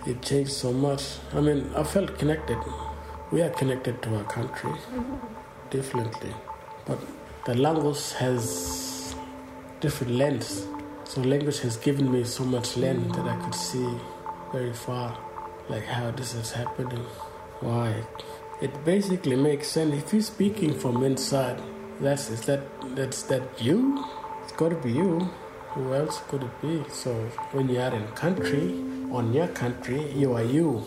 It 0.07 0.23
changed 0.23 0.53
so 0.53 0.73
much. 0.73 1.03
I 1.35 1.41
mean, 1.41 1.71
I 1.75 1.83
felt 1.83 2.17
connected. 2.17 2.59
We 3.33 3.43
are 3.43 3.51
connected 3.51 4.01
to 4.03 4.17
our 4.19 4.25
country 4.25 4.71
mm-hmm. 4.71 5.17
differently. 5.71 6.33
But 6.87 7.01
the 7.45 7.55
language 7.57 8.13
has 8.13 9.15
different 9.81 10.13
lens. 10.13 10.65
So 11.05 11.23
language 11.23 11.59
has 11.61 11.77
given 11.77 12.13
me 12.13 12.23
so 12.23 12.45
much 12.45 12.77
lens 12.77 13.17
that 13.17 13.27
I 13.27 13.37
could 13.43 13.55
see 13.55 13.99
very 14.53 14.73
far, 14.73 15.19
like 15.69 15.85
how 15.85 16.11
this 16.11 16.35
is 16.35 16.53
happening, 16.53 17.05
why. 17.61 18.05
It 18.61 18.85
basically 18.85 19.37
makes 19.37 19.69
sense 19.69 19.95
if 19.95 20.13
you're 20.13 20.23
speaking 20.23 20.75
from 20.79 21.05
inside. 21.05 21.61
That's 22.01 22.31
is 22.31 22.41
that 22.43 22.61
that's 22.97 23.23
that 23.25 23.43
you? 23.63 24.05
It's 24.43 24.53
got 24.53 24.71
to 24.71 24.77
be 24.77 24.93
you. 24.93 25.31
Who 25.75 25.95
else 25.95 26.21
could 26.29 26.43
it 26.43 26.63
be? 26.63 26.85
So 26.91 27.13
when 27.53 27.69
you 27.69 27.81
are 27.81 27.95
in 27.95 28.07
country, 28.09 28.73
on 29.13 29.33
your 29.33 29.49
country, 29.49 30.11
you 30.13 30.33
are 30.35 30.43
you, 30.43 30.85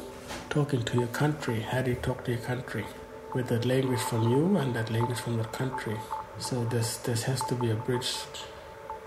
talking 0.50 0.84
to 0.84 0.98
your 0.98 1.08
country. 1.08 1.62
How 1.62 1.82
do 1.82 1.92
you 1.92 1.98
talk 1.98 2.26
to 2.26 2.32
your 2.32 2.42
country? 2.42 2.86
With 3.34 3.48
that 3.48 3.66
language 3.66 4.02
from 4.02 4.30
you 4.30 4.58
and 4.58 4.74
that 4.76 4.92
language 4.92 5.20
from 5.20 5.38
the 5.38 5.46
country. 5.46 5.98
So 6.40 6.66
this 6.66 6.98
this 6.98 7.24
has 7.24 7.42
to 7.46 7.56
be 7.56 7.70
a 7.72 7.76
bridge. 7.76 8.12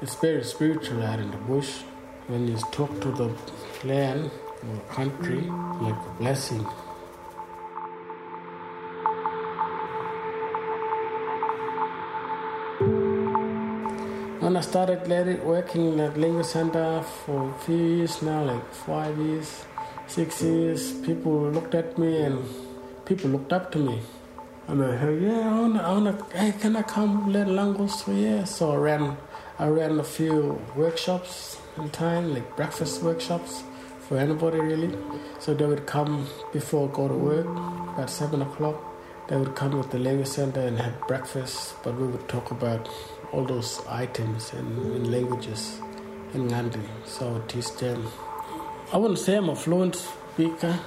It's 0.00 0.14
very 0.14 0.44
spiritual 0.44 1.02
out 1.02 1.18
in 1.18 1.30
the 1.30 1.36
bush. 1.36 1.82
When 2.28 2.48
you 2.48 2.56
talk 2.72 3.00
to 3.02 3.10
the 3.12 3.30
land 3.84 4.30
or 4.70 4.78
country, 4.94 5.42
like 5.80 5.94
a 5.94 6.10
blessing. 6.18 6.64
When 14.40 14.56
I 14.56 14.60
started 14.60 15.08
working 15.42 16.00
at 16.00 16.16
Lingua 16.16 16.44
Center 16.44 17.02
for 17.02 17.50
a 17.50 17.58
few 17.64 17.76
years 17.76 18.22
now, 18.22 18.44
like 18.44 18.74
five 18.74 19.16
years, 19.18 19.64
six 20.06 20.42
years, 20.42 20.92
people 21.00 21.50
looked 21.50 21.74
at 21.74 21.96
me 21.98 22.22
and 22.22 22.44
people 23.04 23.30
looked 23.30 23.52
up 23.52 23.72
to 23.72 23.78
me. 23.78 24.00
And 24.68 24.82
I'm 24.82 24.90
like, 24.90 25.22
yeah, 25.22 25.48
I 25.50 25.60
wanna, 25.60 25.82
I 25.82 25.92
wanna, 25.92 26.26
hey, 26.32 26.52
can 26.60 26.76
I 26.76 26.82
come 26.82 27.32
learn 27.32 27.56
language? 27.56 27.90
So 27.90 28.12
yeah, 28.12 28.44
so 28.44 28.72
I 28.72 28.76
ran, 28.76 29.16
I 29.58 29.68
ran 29.68 29.98
a 29.98 30.04
few 30.04 30.60
workshops 30.76 31.58
in 31.76 31.90
time, 31.90 32.32
like 32.34 32.56
breakfast 32.56 33.02
workshops 33.02 33.64
for 34.14 34.20
anybody 34.20 34.60
really. 34.60 34.96
So 35.40 35.54
they 35.54 35.66
would 35.66 35.86
come 35.86 36.28
before 36.52 36.88
go 36.88 37.08
to 37.08 37.14
work 37.14 37.48
at 37.98 38.08
seven 38.08 38.42
o'clock. 38.42 38.76
They 39.26 39.36
would 39.36 39.56
come 39.56 39.76
with 39.76 39.90
the 39.90 39.98
language 39.98 40.28
center 40.28 40.60
and 40.60 40.78
have 40.78 41.00
breakfast, 41.08 41.74
but 41.82 41.96
we 41.96 42.06
would 42.06 42.28
talk 42.28 42.52
about 42.52 42.88
all 43.32 43.44
those 43.44 43.80
items 43.88 44.52
and, 44.52 44.68
and 44.94 45.10
languages 45.10 45.80
in 46.32 46.46
Ngandi. 46.48 46.84
So 47.04 47.42
I 47.42 47.48
teach 47.48 47.74
them. 47.78 48.06
I 48.92 48.98
wouldn't 48.98 49.18
say 49.18 49.34
I'm 49.36 49.48
a 49.48 49.56
fluent 49.56 49.96
speaker. 49.96 50.78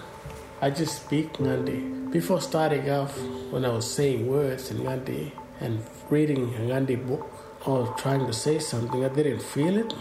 I 0.61 0.69
just 0.69 1.03
speak 1.03 1.33
Ngandi. 1.33 2.09
Before 2.09 2.39
starting 2.39 2.89
off, 2.89 3.19
when 3.51 3.65
I 3.65 3.69
was 3.69 3.91
saying 3.93 4.25
words 4.25 4.71
in 4.71 4.77
Ngandi 4.77 5.33
and 5.59 5.83
reading 6.09 6.55
a 6.55 6.59
Ngandi 6.59 7.05
book 7.05 7.29
or 7.65 7.93
trying 7.97 8.25
to 8.25 8.31
say 8.31 8.59
something, 8.59 9.03
I 9.03 9.09
didn't 9.09 9.41
feel 9.41 9.77
it. 9.77 9.93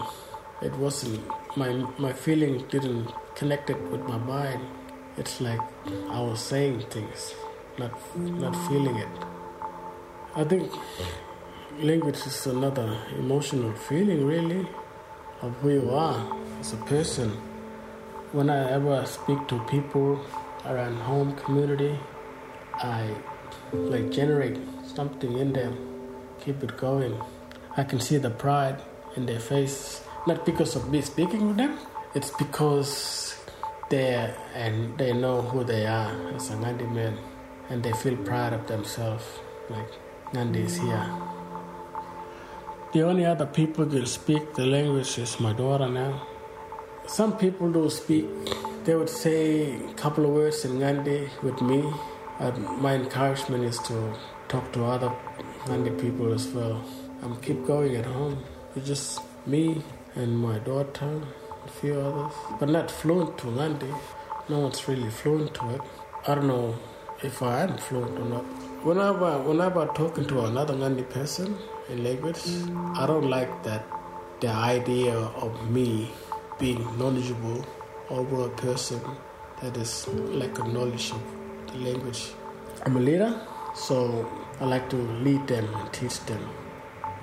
It 0.61 0.73
wasn't 0.75 1.19
my 1.57 1.69
my 1.97 2.13
feeling 2.13 2.63
didn't 2.69 3.11
connect 3.35 3.71
it 3.71 3.81
with 3.91 4.01
my 4.01 4.17
mind. 4.17 4.61
It's 5.17 5.41
like 5.41 5.59
I 6.11 6.21
was 6.21 6.39
saying 6.39 6.81
things, 6.91 7.33
not 7.79 7.93
not 8.15 8.55
feeling 8.67 8.97
it. 8.97 9.09
I 10.35 10.43
think 10.43 10.71
language 11.79 12.21
is 12.27 12.45
another 12.45 12.87
emotional 13.17 13.73
feeling, 13.73 14.25
really, 14.25 14.67
of 15.41 15.55
who 15.61 15.71
you 15.71 15.89
are 15.89 16.21
as 16.59 16.73
a 16.73 16.77
person. 16.93 17.31
When 18.33 18.51
I 18.51 18.71
ever 18.71 19.03
speak 19.07 19.47
to 19.47 19.57
people 19.65 20.19
around 20.65 20.97
home 21.09 21.35
community, 21.37 21.97
I 22.75 23.15
like 23.73 24.11
generate 24.11 24.59
something 24.85 25.39
in 25.39 25.53
them, 25.53 25.73
keep 26.39 26.63
it 26.63 26.77
going. 26.77 27.19
I 27.75 27.83
can 27.83 27.99
see 27.99 28.17
the 28.17 28.29
pride 28.29 28.79
in 29.15 29.25
their 29.25 29.39
face, 29.39 30.03
not 30.27 30.45
because 30.45 30.75
of 30.75 30.91
me 30.91 31.01
speaking 31.01 31.47
with 31.47 31.57
them. 31.57 31.77
It's 32.13 32.31
because 32.31 33.39
they 33.89 34.33
and 34.53 34.97
they 34.97 35.13
know 35.13 35.41
who 35.41 35.63
they 35.63 35.85
are 35.87 36.11
as 36.35 36.49
a 36.49 36.55
Ngandi 36.55 36.91
man, 36.93 37.17
and 37.69 37.81
they 37.81 37.93
feel 37.93 38.17
proud 38.17 38.51
of 38.51 38.67
themselves. 38.67 39.23
Like 39.69 39.91
Ngandi 40.33 40.65
is 40.65 40.77
here. 40.77 41.07
The 42.91 43.03
only 43.03 43.25
other 43.25 43.45
people 43.45 43.85
who 43.85 44.05
speak 44.05 44.53
the 44.55 44.65
language 44.65 45.17
is 45.17 45.39
my 45.39 45.53
daughter 45.53 45.87
now. 45.87 46.27
Some 47.07 47.37
people 47.37 47.71
do 47.71 47.89
speak. 47.89 48.25
They 48.83 48.95
would 48.95 49.09
say 49.09 49.75
a 49.75 49.93
couple 49.93 50.25
of 50.25 50.31
words 50.31 50.65
in 50.65 50.79
Ngandi 50.79 51.29
with 51.41 51.61
me. 51.61 51.83
But 52.39 52.59
my 52.59 52.95
encouragement 52.95 53.63
is 53.63 53.79
to 53.87 54.13
talk 54.49 54.71
to 54.73 54.83
other 54.85 55.11
Ngandi 55.65 55.99
people 56.01 56.33
as 56.33 56.47
well. 56.47 56.83
I'm 57.23 57.35
keep 57.41 57.65
going 57.65 57.95
at 57.95 58.05
home. 58.05 58.43
It's 58.75 58.87
just 58.87 59.21
me 59.45 59.81
and 60.17 60.37
my 60.37 60.57
daughter, 60.59 61.21
a 61.65 61.69
few 61.69 61.99
others, 61.99 62.33
but 62.59 62.69
not 62.69 62.89
fluent 62.89 63.37
to 63.39 63.47
Ngandi. 63.47 63.93
No 64.49 64.59
one's 64.59 64.87
really 64.87 65.09
fluent 65.09 65.53
to 65.55 65.75
it. 65.75 65.81
I 66.27 66.35
don't 66.35 66.47
know 66.47 66.75
if 67.23 67.41
I 67.41 67.61
am 67.61 67.77
fluent 67.77 68.17
or 68.19 68.25
not. 68.25 68.43
Whenever, 68.83 69.39
whenever 69.39 69.81
I'm 69.81 69.93
talking 69.95 70.25
to 70.27 70.45
another 70.45 70.73
Ngandi 70.73 71.09
person 71.09 71.55
in 71.89 72.03
language. 72.03 72.41
I 72.95 73.05
don't 73.05 73.29
like 73.29 73.63
that 73.63 73.85
the 74.39 74.49
idea 74.49 75.13
of 75.15 75.71
me 75.71 76.11
being 76.59 76.81
knowledgeable 76.97 77.65
over 78.09 78.45
a 78.45 78.49
person 78.49 79.01
that 79.61 79.75
is 79.77 80.07
like 80.07 80.57
a 80.59 80.67
knowledge 80.67 81.11
of 81.11 81.21
the 81.71 81.77
language. 81.79 82.31
I'm 82.85 82.97
a 82.97 82.99
leader, 82.99 83.39
so 83.75 84.29
I 84.59 84.65
like 84.65 84.89
to 84.89 84.95
lead 84.95 85.47
them 85.47 85.67
and 85.73 85.93
teach 85.93 86.19
them. 86.25 86.49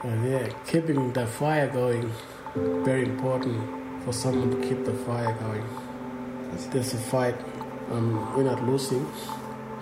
And 0.02 0.30
yeah, 0.30 0.48
keeping 0.66 1.12
the 1.12 1.26
fire 1.26 1.68
going, 1.68 2.10
very 2.54 3.02
important 3.02 3.58
for 4.04 4.12
someone 4.12 4.50
to 4.50 4.68
keep 4.68 4.84
the 4.84 4.94
fire 4.94 5.32
going. 5.40 5.66
There's 6.70 6.94
a 6.94 6.98
fight, 6.98 7.34
um, 7.90 8.36
we're 8.36 8.44
not 8.44 8.62
losing, 8.62 9.06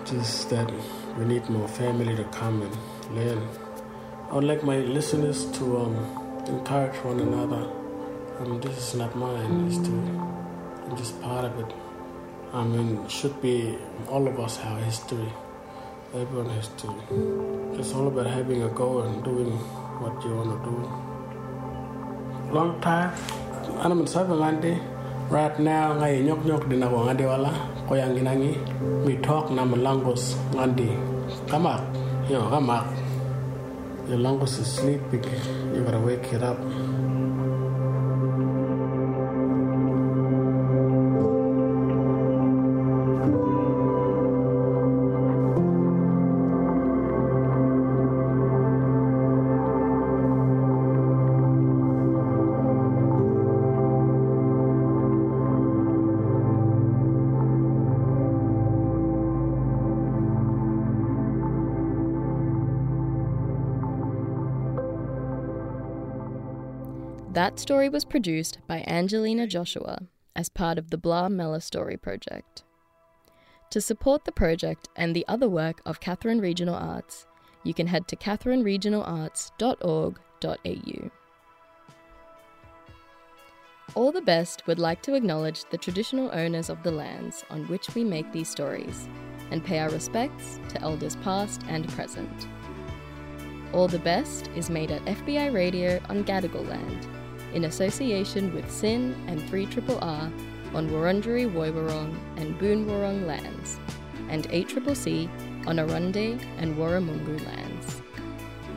just 0.07 0.49
that 0.51 0.73
we 1.19 1.27
need 1.27 1.49
more 1.51 1.69
family 1.69 2.17
to 2.17 2.25
come 2.25 2.63
and 2.63 3.15
learn. 3.15 3.47
I 4.31 4.35
would 4.35 4.45
like 4.45 4.63
my 4.63 4.79
listeners 4.79 5.45
to 5.59 5.79
um, 5.79 6.45
encourage 6.47 6.97
one 7.05 7.21
another. 7.21 7.71
Um, 8.39 8.61
this 8.63 8.79
is 8.79 8.95
not 8.95 9.15
mine, 9.17 9.67
it's 9.67 9.77
to, 9.87 9.93
I'm 9.93 10.97
just 10.97 11.21
part 11.21 11.45
of 11.45 11.59
it. 11.59 11.75
I 12.55 12.65
mean, 12.65 13.07
should 13.09 13.41
be 13.43 13.77
all 14.09 14.27
of 14.27 14.41
us 14.41 14.57
have 14.57 14.83
history. 14.83 15.33
Everyone 16.15 16.51
has 16.51 16.69
to. 16.69 17.75
It's 17.79 17.93
all 17.93 18.09
about 18.09 18.27
having 18.27 18.63
a 18.63 18.69
goal 18.69 19.03
and 19.03 19.23
doing 19.25 19.51
what 20.01 20.23
you 20.25 20.35
want 20.35 20.63
to 20.63 20.71
do. 20.71 21.02
Long 22.53 22.77
time, 22.85 23.09
ana 23.81 23.95
man 23.95 24.05
sabe 24.07 24.37
ngande. 24.37 24.77
Right 25.33 25.59
now, 25.59 25.97
ngai 25.97 26.21
nyok 26.21 26.45
nyok 26.45 26.69
dina 26.69 26.85
ko 26.85 27.09
ngande 27.09 27.25
wala 27.25 27.49
ko 27.89 27.97
yang 27.97 28.13
ginangi. 28.13 28.53
We 29.09 29.17
talk 29.25 29.49
na 29.49 29.65
malangos 29.65 30.37
ngandi. 30.53 30.93
Kamak, 31.49 31.81
yo 32.29 32.45
kamak. 32.53 32.85
Your 34.05 34.19
language 34.21 34.61
is 34.61 34.69
sleeping. 34.69 35.25
You 35.73 35.81
gotta 35.81 36.01
wake 36.05 36.29
it 36.37 36.43
up. 36.45 36.61
That 67.33 67.59
story 67.59 67.89
was 67.89 68.05
produced 68.05 68.59
by 68.67 68.85
Angelina 68.87 69.47
Joshua 69.47 70.03
as 70.37 70.51
part 70.51 70.77
of 70.77 70.91
the 70.91 70.99
Bla 70.99 71.31
Mela 71.31 71.61
Stori 71.61 71.99
Project. 71.99 72.63
To 73.71 73.81
support 73.81 74.27
the 74.27 74.33
project 74.33 74.91
and 74.97 75.17
the 75.17 75.25
other 75.27 75.49
work 75.49 75.81
of 75.87 75.99
Katherine 75.99 76.43
Regional 76.43 76.75
Arts, 76.75 77.27
you 77.65 77.73
can 77.73 77.87
head 77.87 78.07
to 78.09 78.17
katherineregionalarts.org.au. 78.17 81.11
All 83.95 84.13
the 84.13 84.21
Best 84.21 84.67
would 84.67 84.79
like 84.79 85.01
to 85.01 85.15
acknowledge 85.15 85.65
the 85.71 85.79
traditional 85.79 86.29
owners 86.35 86.69
of 86.69 86.83
the 86.83 86.93
lands 86.93 87.47
on 87.49 87.67
which 87.69 87.95
we 87.95 88.05
make 88.05 88.31
these 88.31 88.51
stories 88.51 89.09
and 89.51 89.65
pay 89.65 89.79
our 89.79 89.89
respects 89.89 90.61
to 90.69 90.79
elders 90.83 91.17
past 91.17 91.63
and 91.69 91.89
present. 91.93 92.47
All 93.73 93.89
the 93.89 94.01
Best 94.01 94.51
is 94.55 94.69
made 94.69 94.91
at 94.91 95.03
FBI 95.07 95.55
Radio 95.55 95.99
on 96.11 96.25
Gadigal 96.25 96.69
land 96.69 97.09
in 97.55 97.65
association 97.65 98.53
with 98.55 98.71
SYN 98.71 99.15
and 99.27 99.41
3 99.49 99.69
R 100.01 100.31
on 100.75 100.89
Wurundjeri 100.89 101.53
Woiwurrung 101.53 102.17
and 102.37 102.59
Boonwurrung 102.59 103.27
lands, 103.27 103.79
and 104.29 104.49
8CCC 104.49 105.29
on 105.67 105.77
Arrernte 105.77 106.41
and 106.59 106.77
Warramungu 106.77 107.45
lands. 107.47 108.03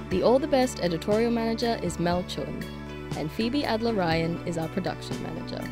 The 0.09 0.21
All 0.21 0.39
the 0.39 0.47
Best 0.47 0.81
editorial 0.81 1.31
manager 1.31 1.79
is 1.81 1.99
Mell 1.99 2.23
Chun, 2.27 2.63
and 3.17 3.31
Phoebe 3.31 3.65
Adler 3.65 3.93
Ryan 3.93 4.45
is 4.45 4.57
our 4.57 4.67
production 4.69 5.21
manager. 5.23 5.63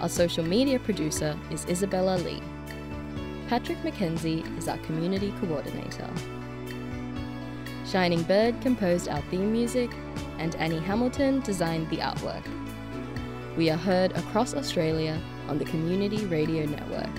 Our 0.00 0.08
social 0.08 0.44
media 0.44 0.78
producer 0.78 1.36
is 1.50 1.66
Isabella 1.66 2.16
Lee. 2.18 2.42
Patrick 3.48 3.78
McKenzie 3.78 4.46
is 4.56 4.68
our 4.68 4.78
community 4.78 5.34
coordinator. 5.40 6.08
Shining 7.84 8.22
Bird 8.22 8.60
composed 8.60 9.08
our 9.08 9.20
theme 9.22 9.50
music, 9.50 9.90
and 10.40 10.56
Annie 10.56 10.80
Hamilton 10.80 11.40
designed 11.40 11.88
the 11.90 11.98
artwork. 11.98 12.42
We 13.56 13.70
are 13.70 13.76
heard 13.76 14.12
across 14.12 14.54
Australia 14.54 15.20
on 15.48 15.58
the 15.58 15.66
Community 15.66 16.24
Radio 16.24 16.64
Network, 16.64 17.10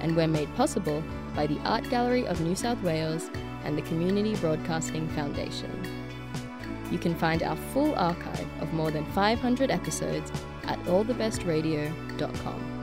and 0.00 0.16
we're 0.16 0.26
made 0.26 0.52
possible 0.56 1.02
by 1.36 1.46
the 1.46 1.58
Art 1.60 1.88
Gallery 1.88 2.26
of 2.26 2.40
New 2.40 2.56
South 2.56 2.82
Wales 2.82 3.30
and 3.64 3.78
the 3.78 3.82
Community 3.82 4.34
Broadcasting 4.36 5.08
Foundation. 5.10 5.70
You 6.90 6.98
can 6.98 7.14
find 7.14 7.42
our 7.42 7.56
full 7.72 7.94
archive 7.94 8.46
of 8.60 8.72
more 8.72 8.90
than 8.90 9.06
500 9.12 9.70
episodes 9.70 10.32
at 10.64 10.78
allthebestradio.com. 10.80 12.74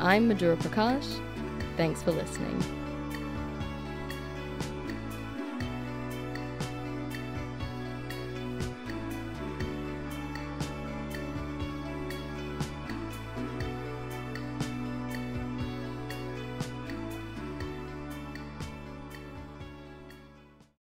I'm 0.00 0.28
Madhuraa 0.28 0.56
Prakash. 0.58 1.20
Thanks 1.76 2.02
for 2.02 2.10
listening. 2.12 2.83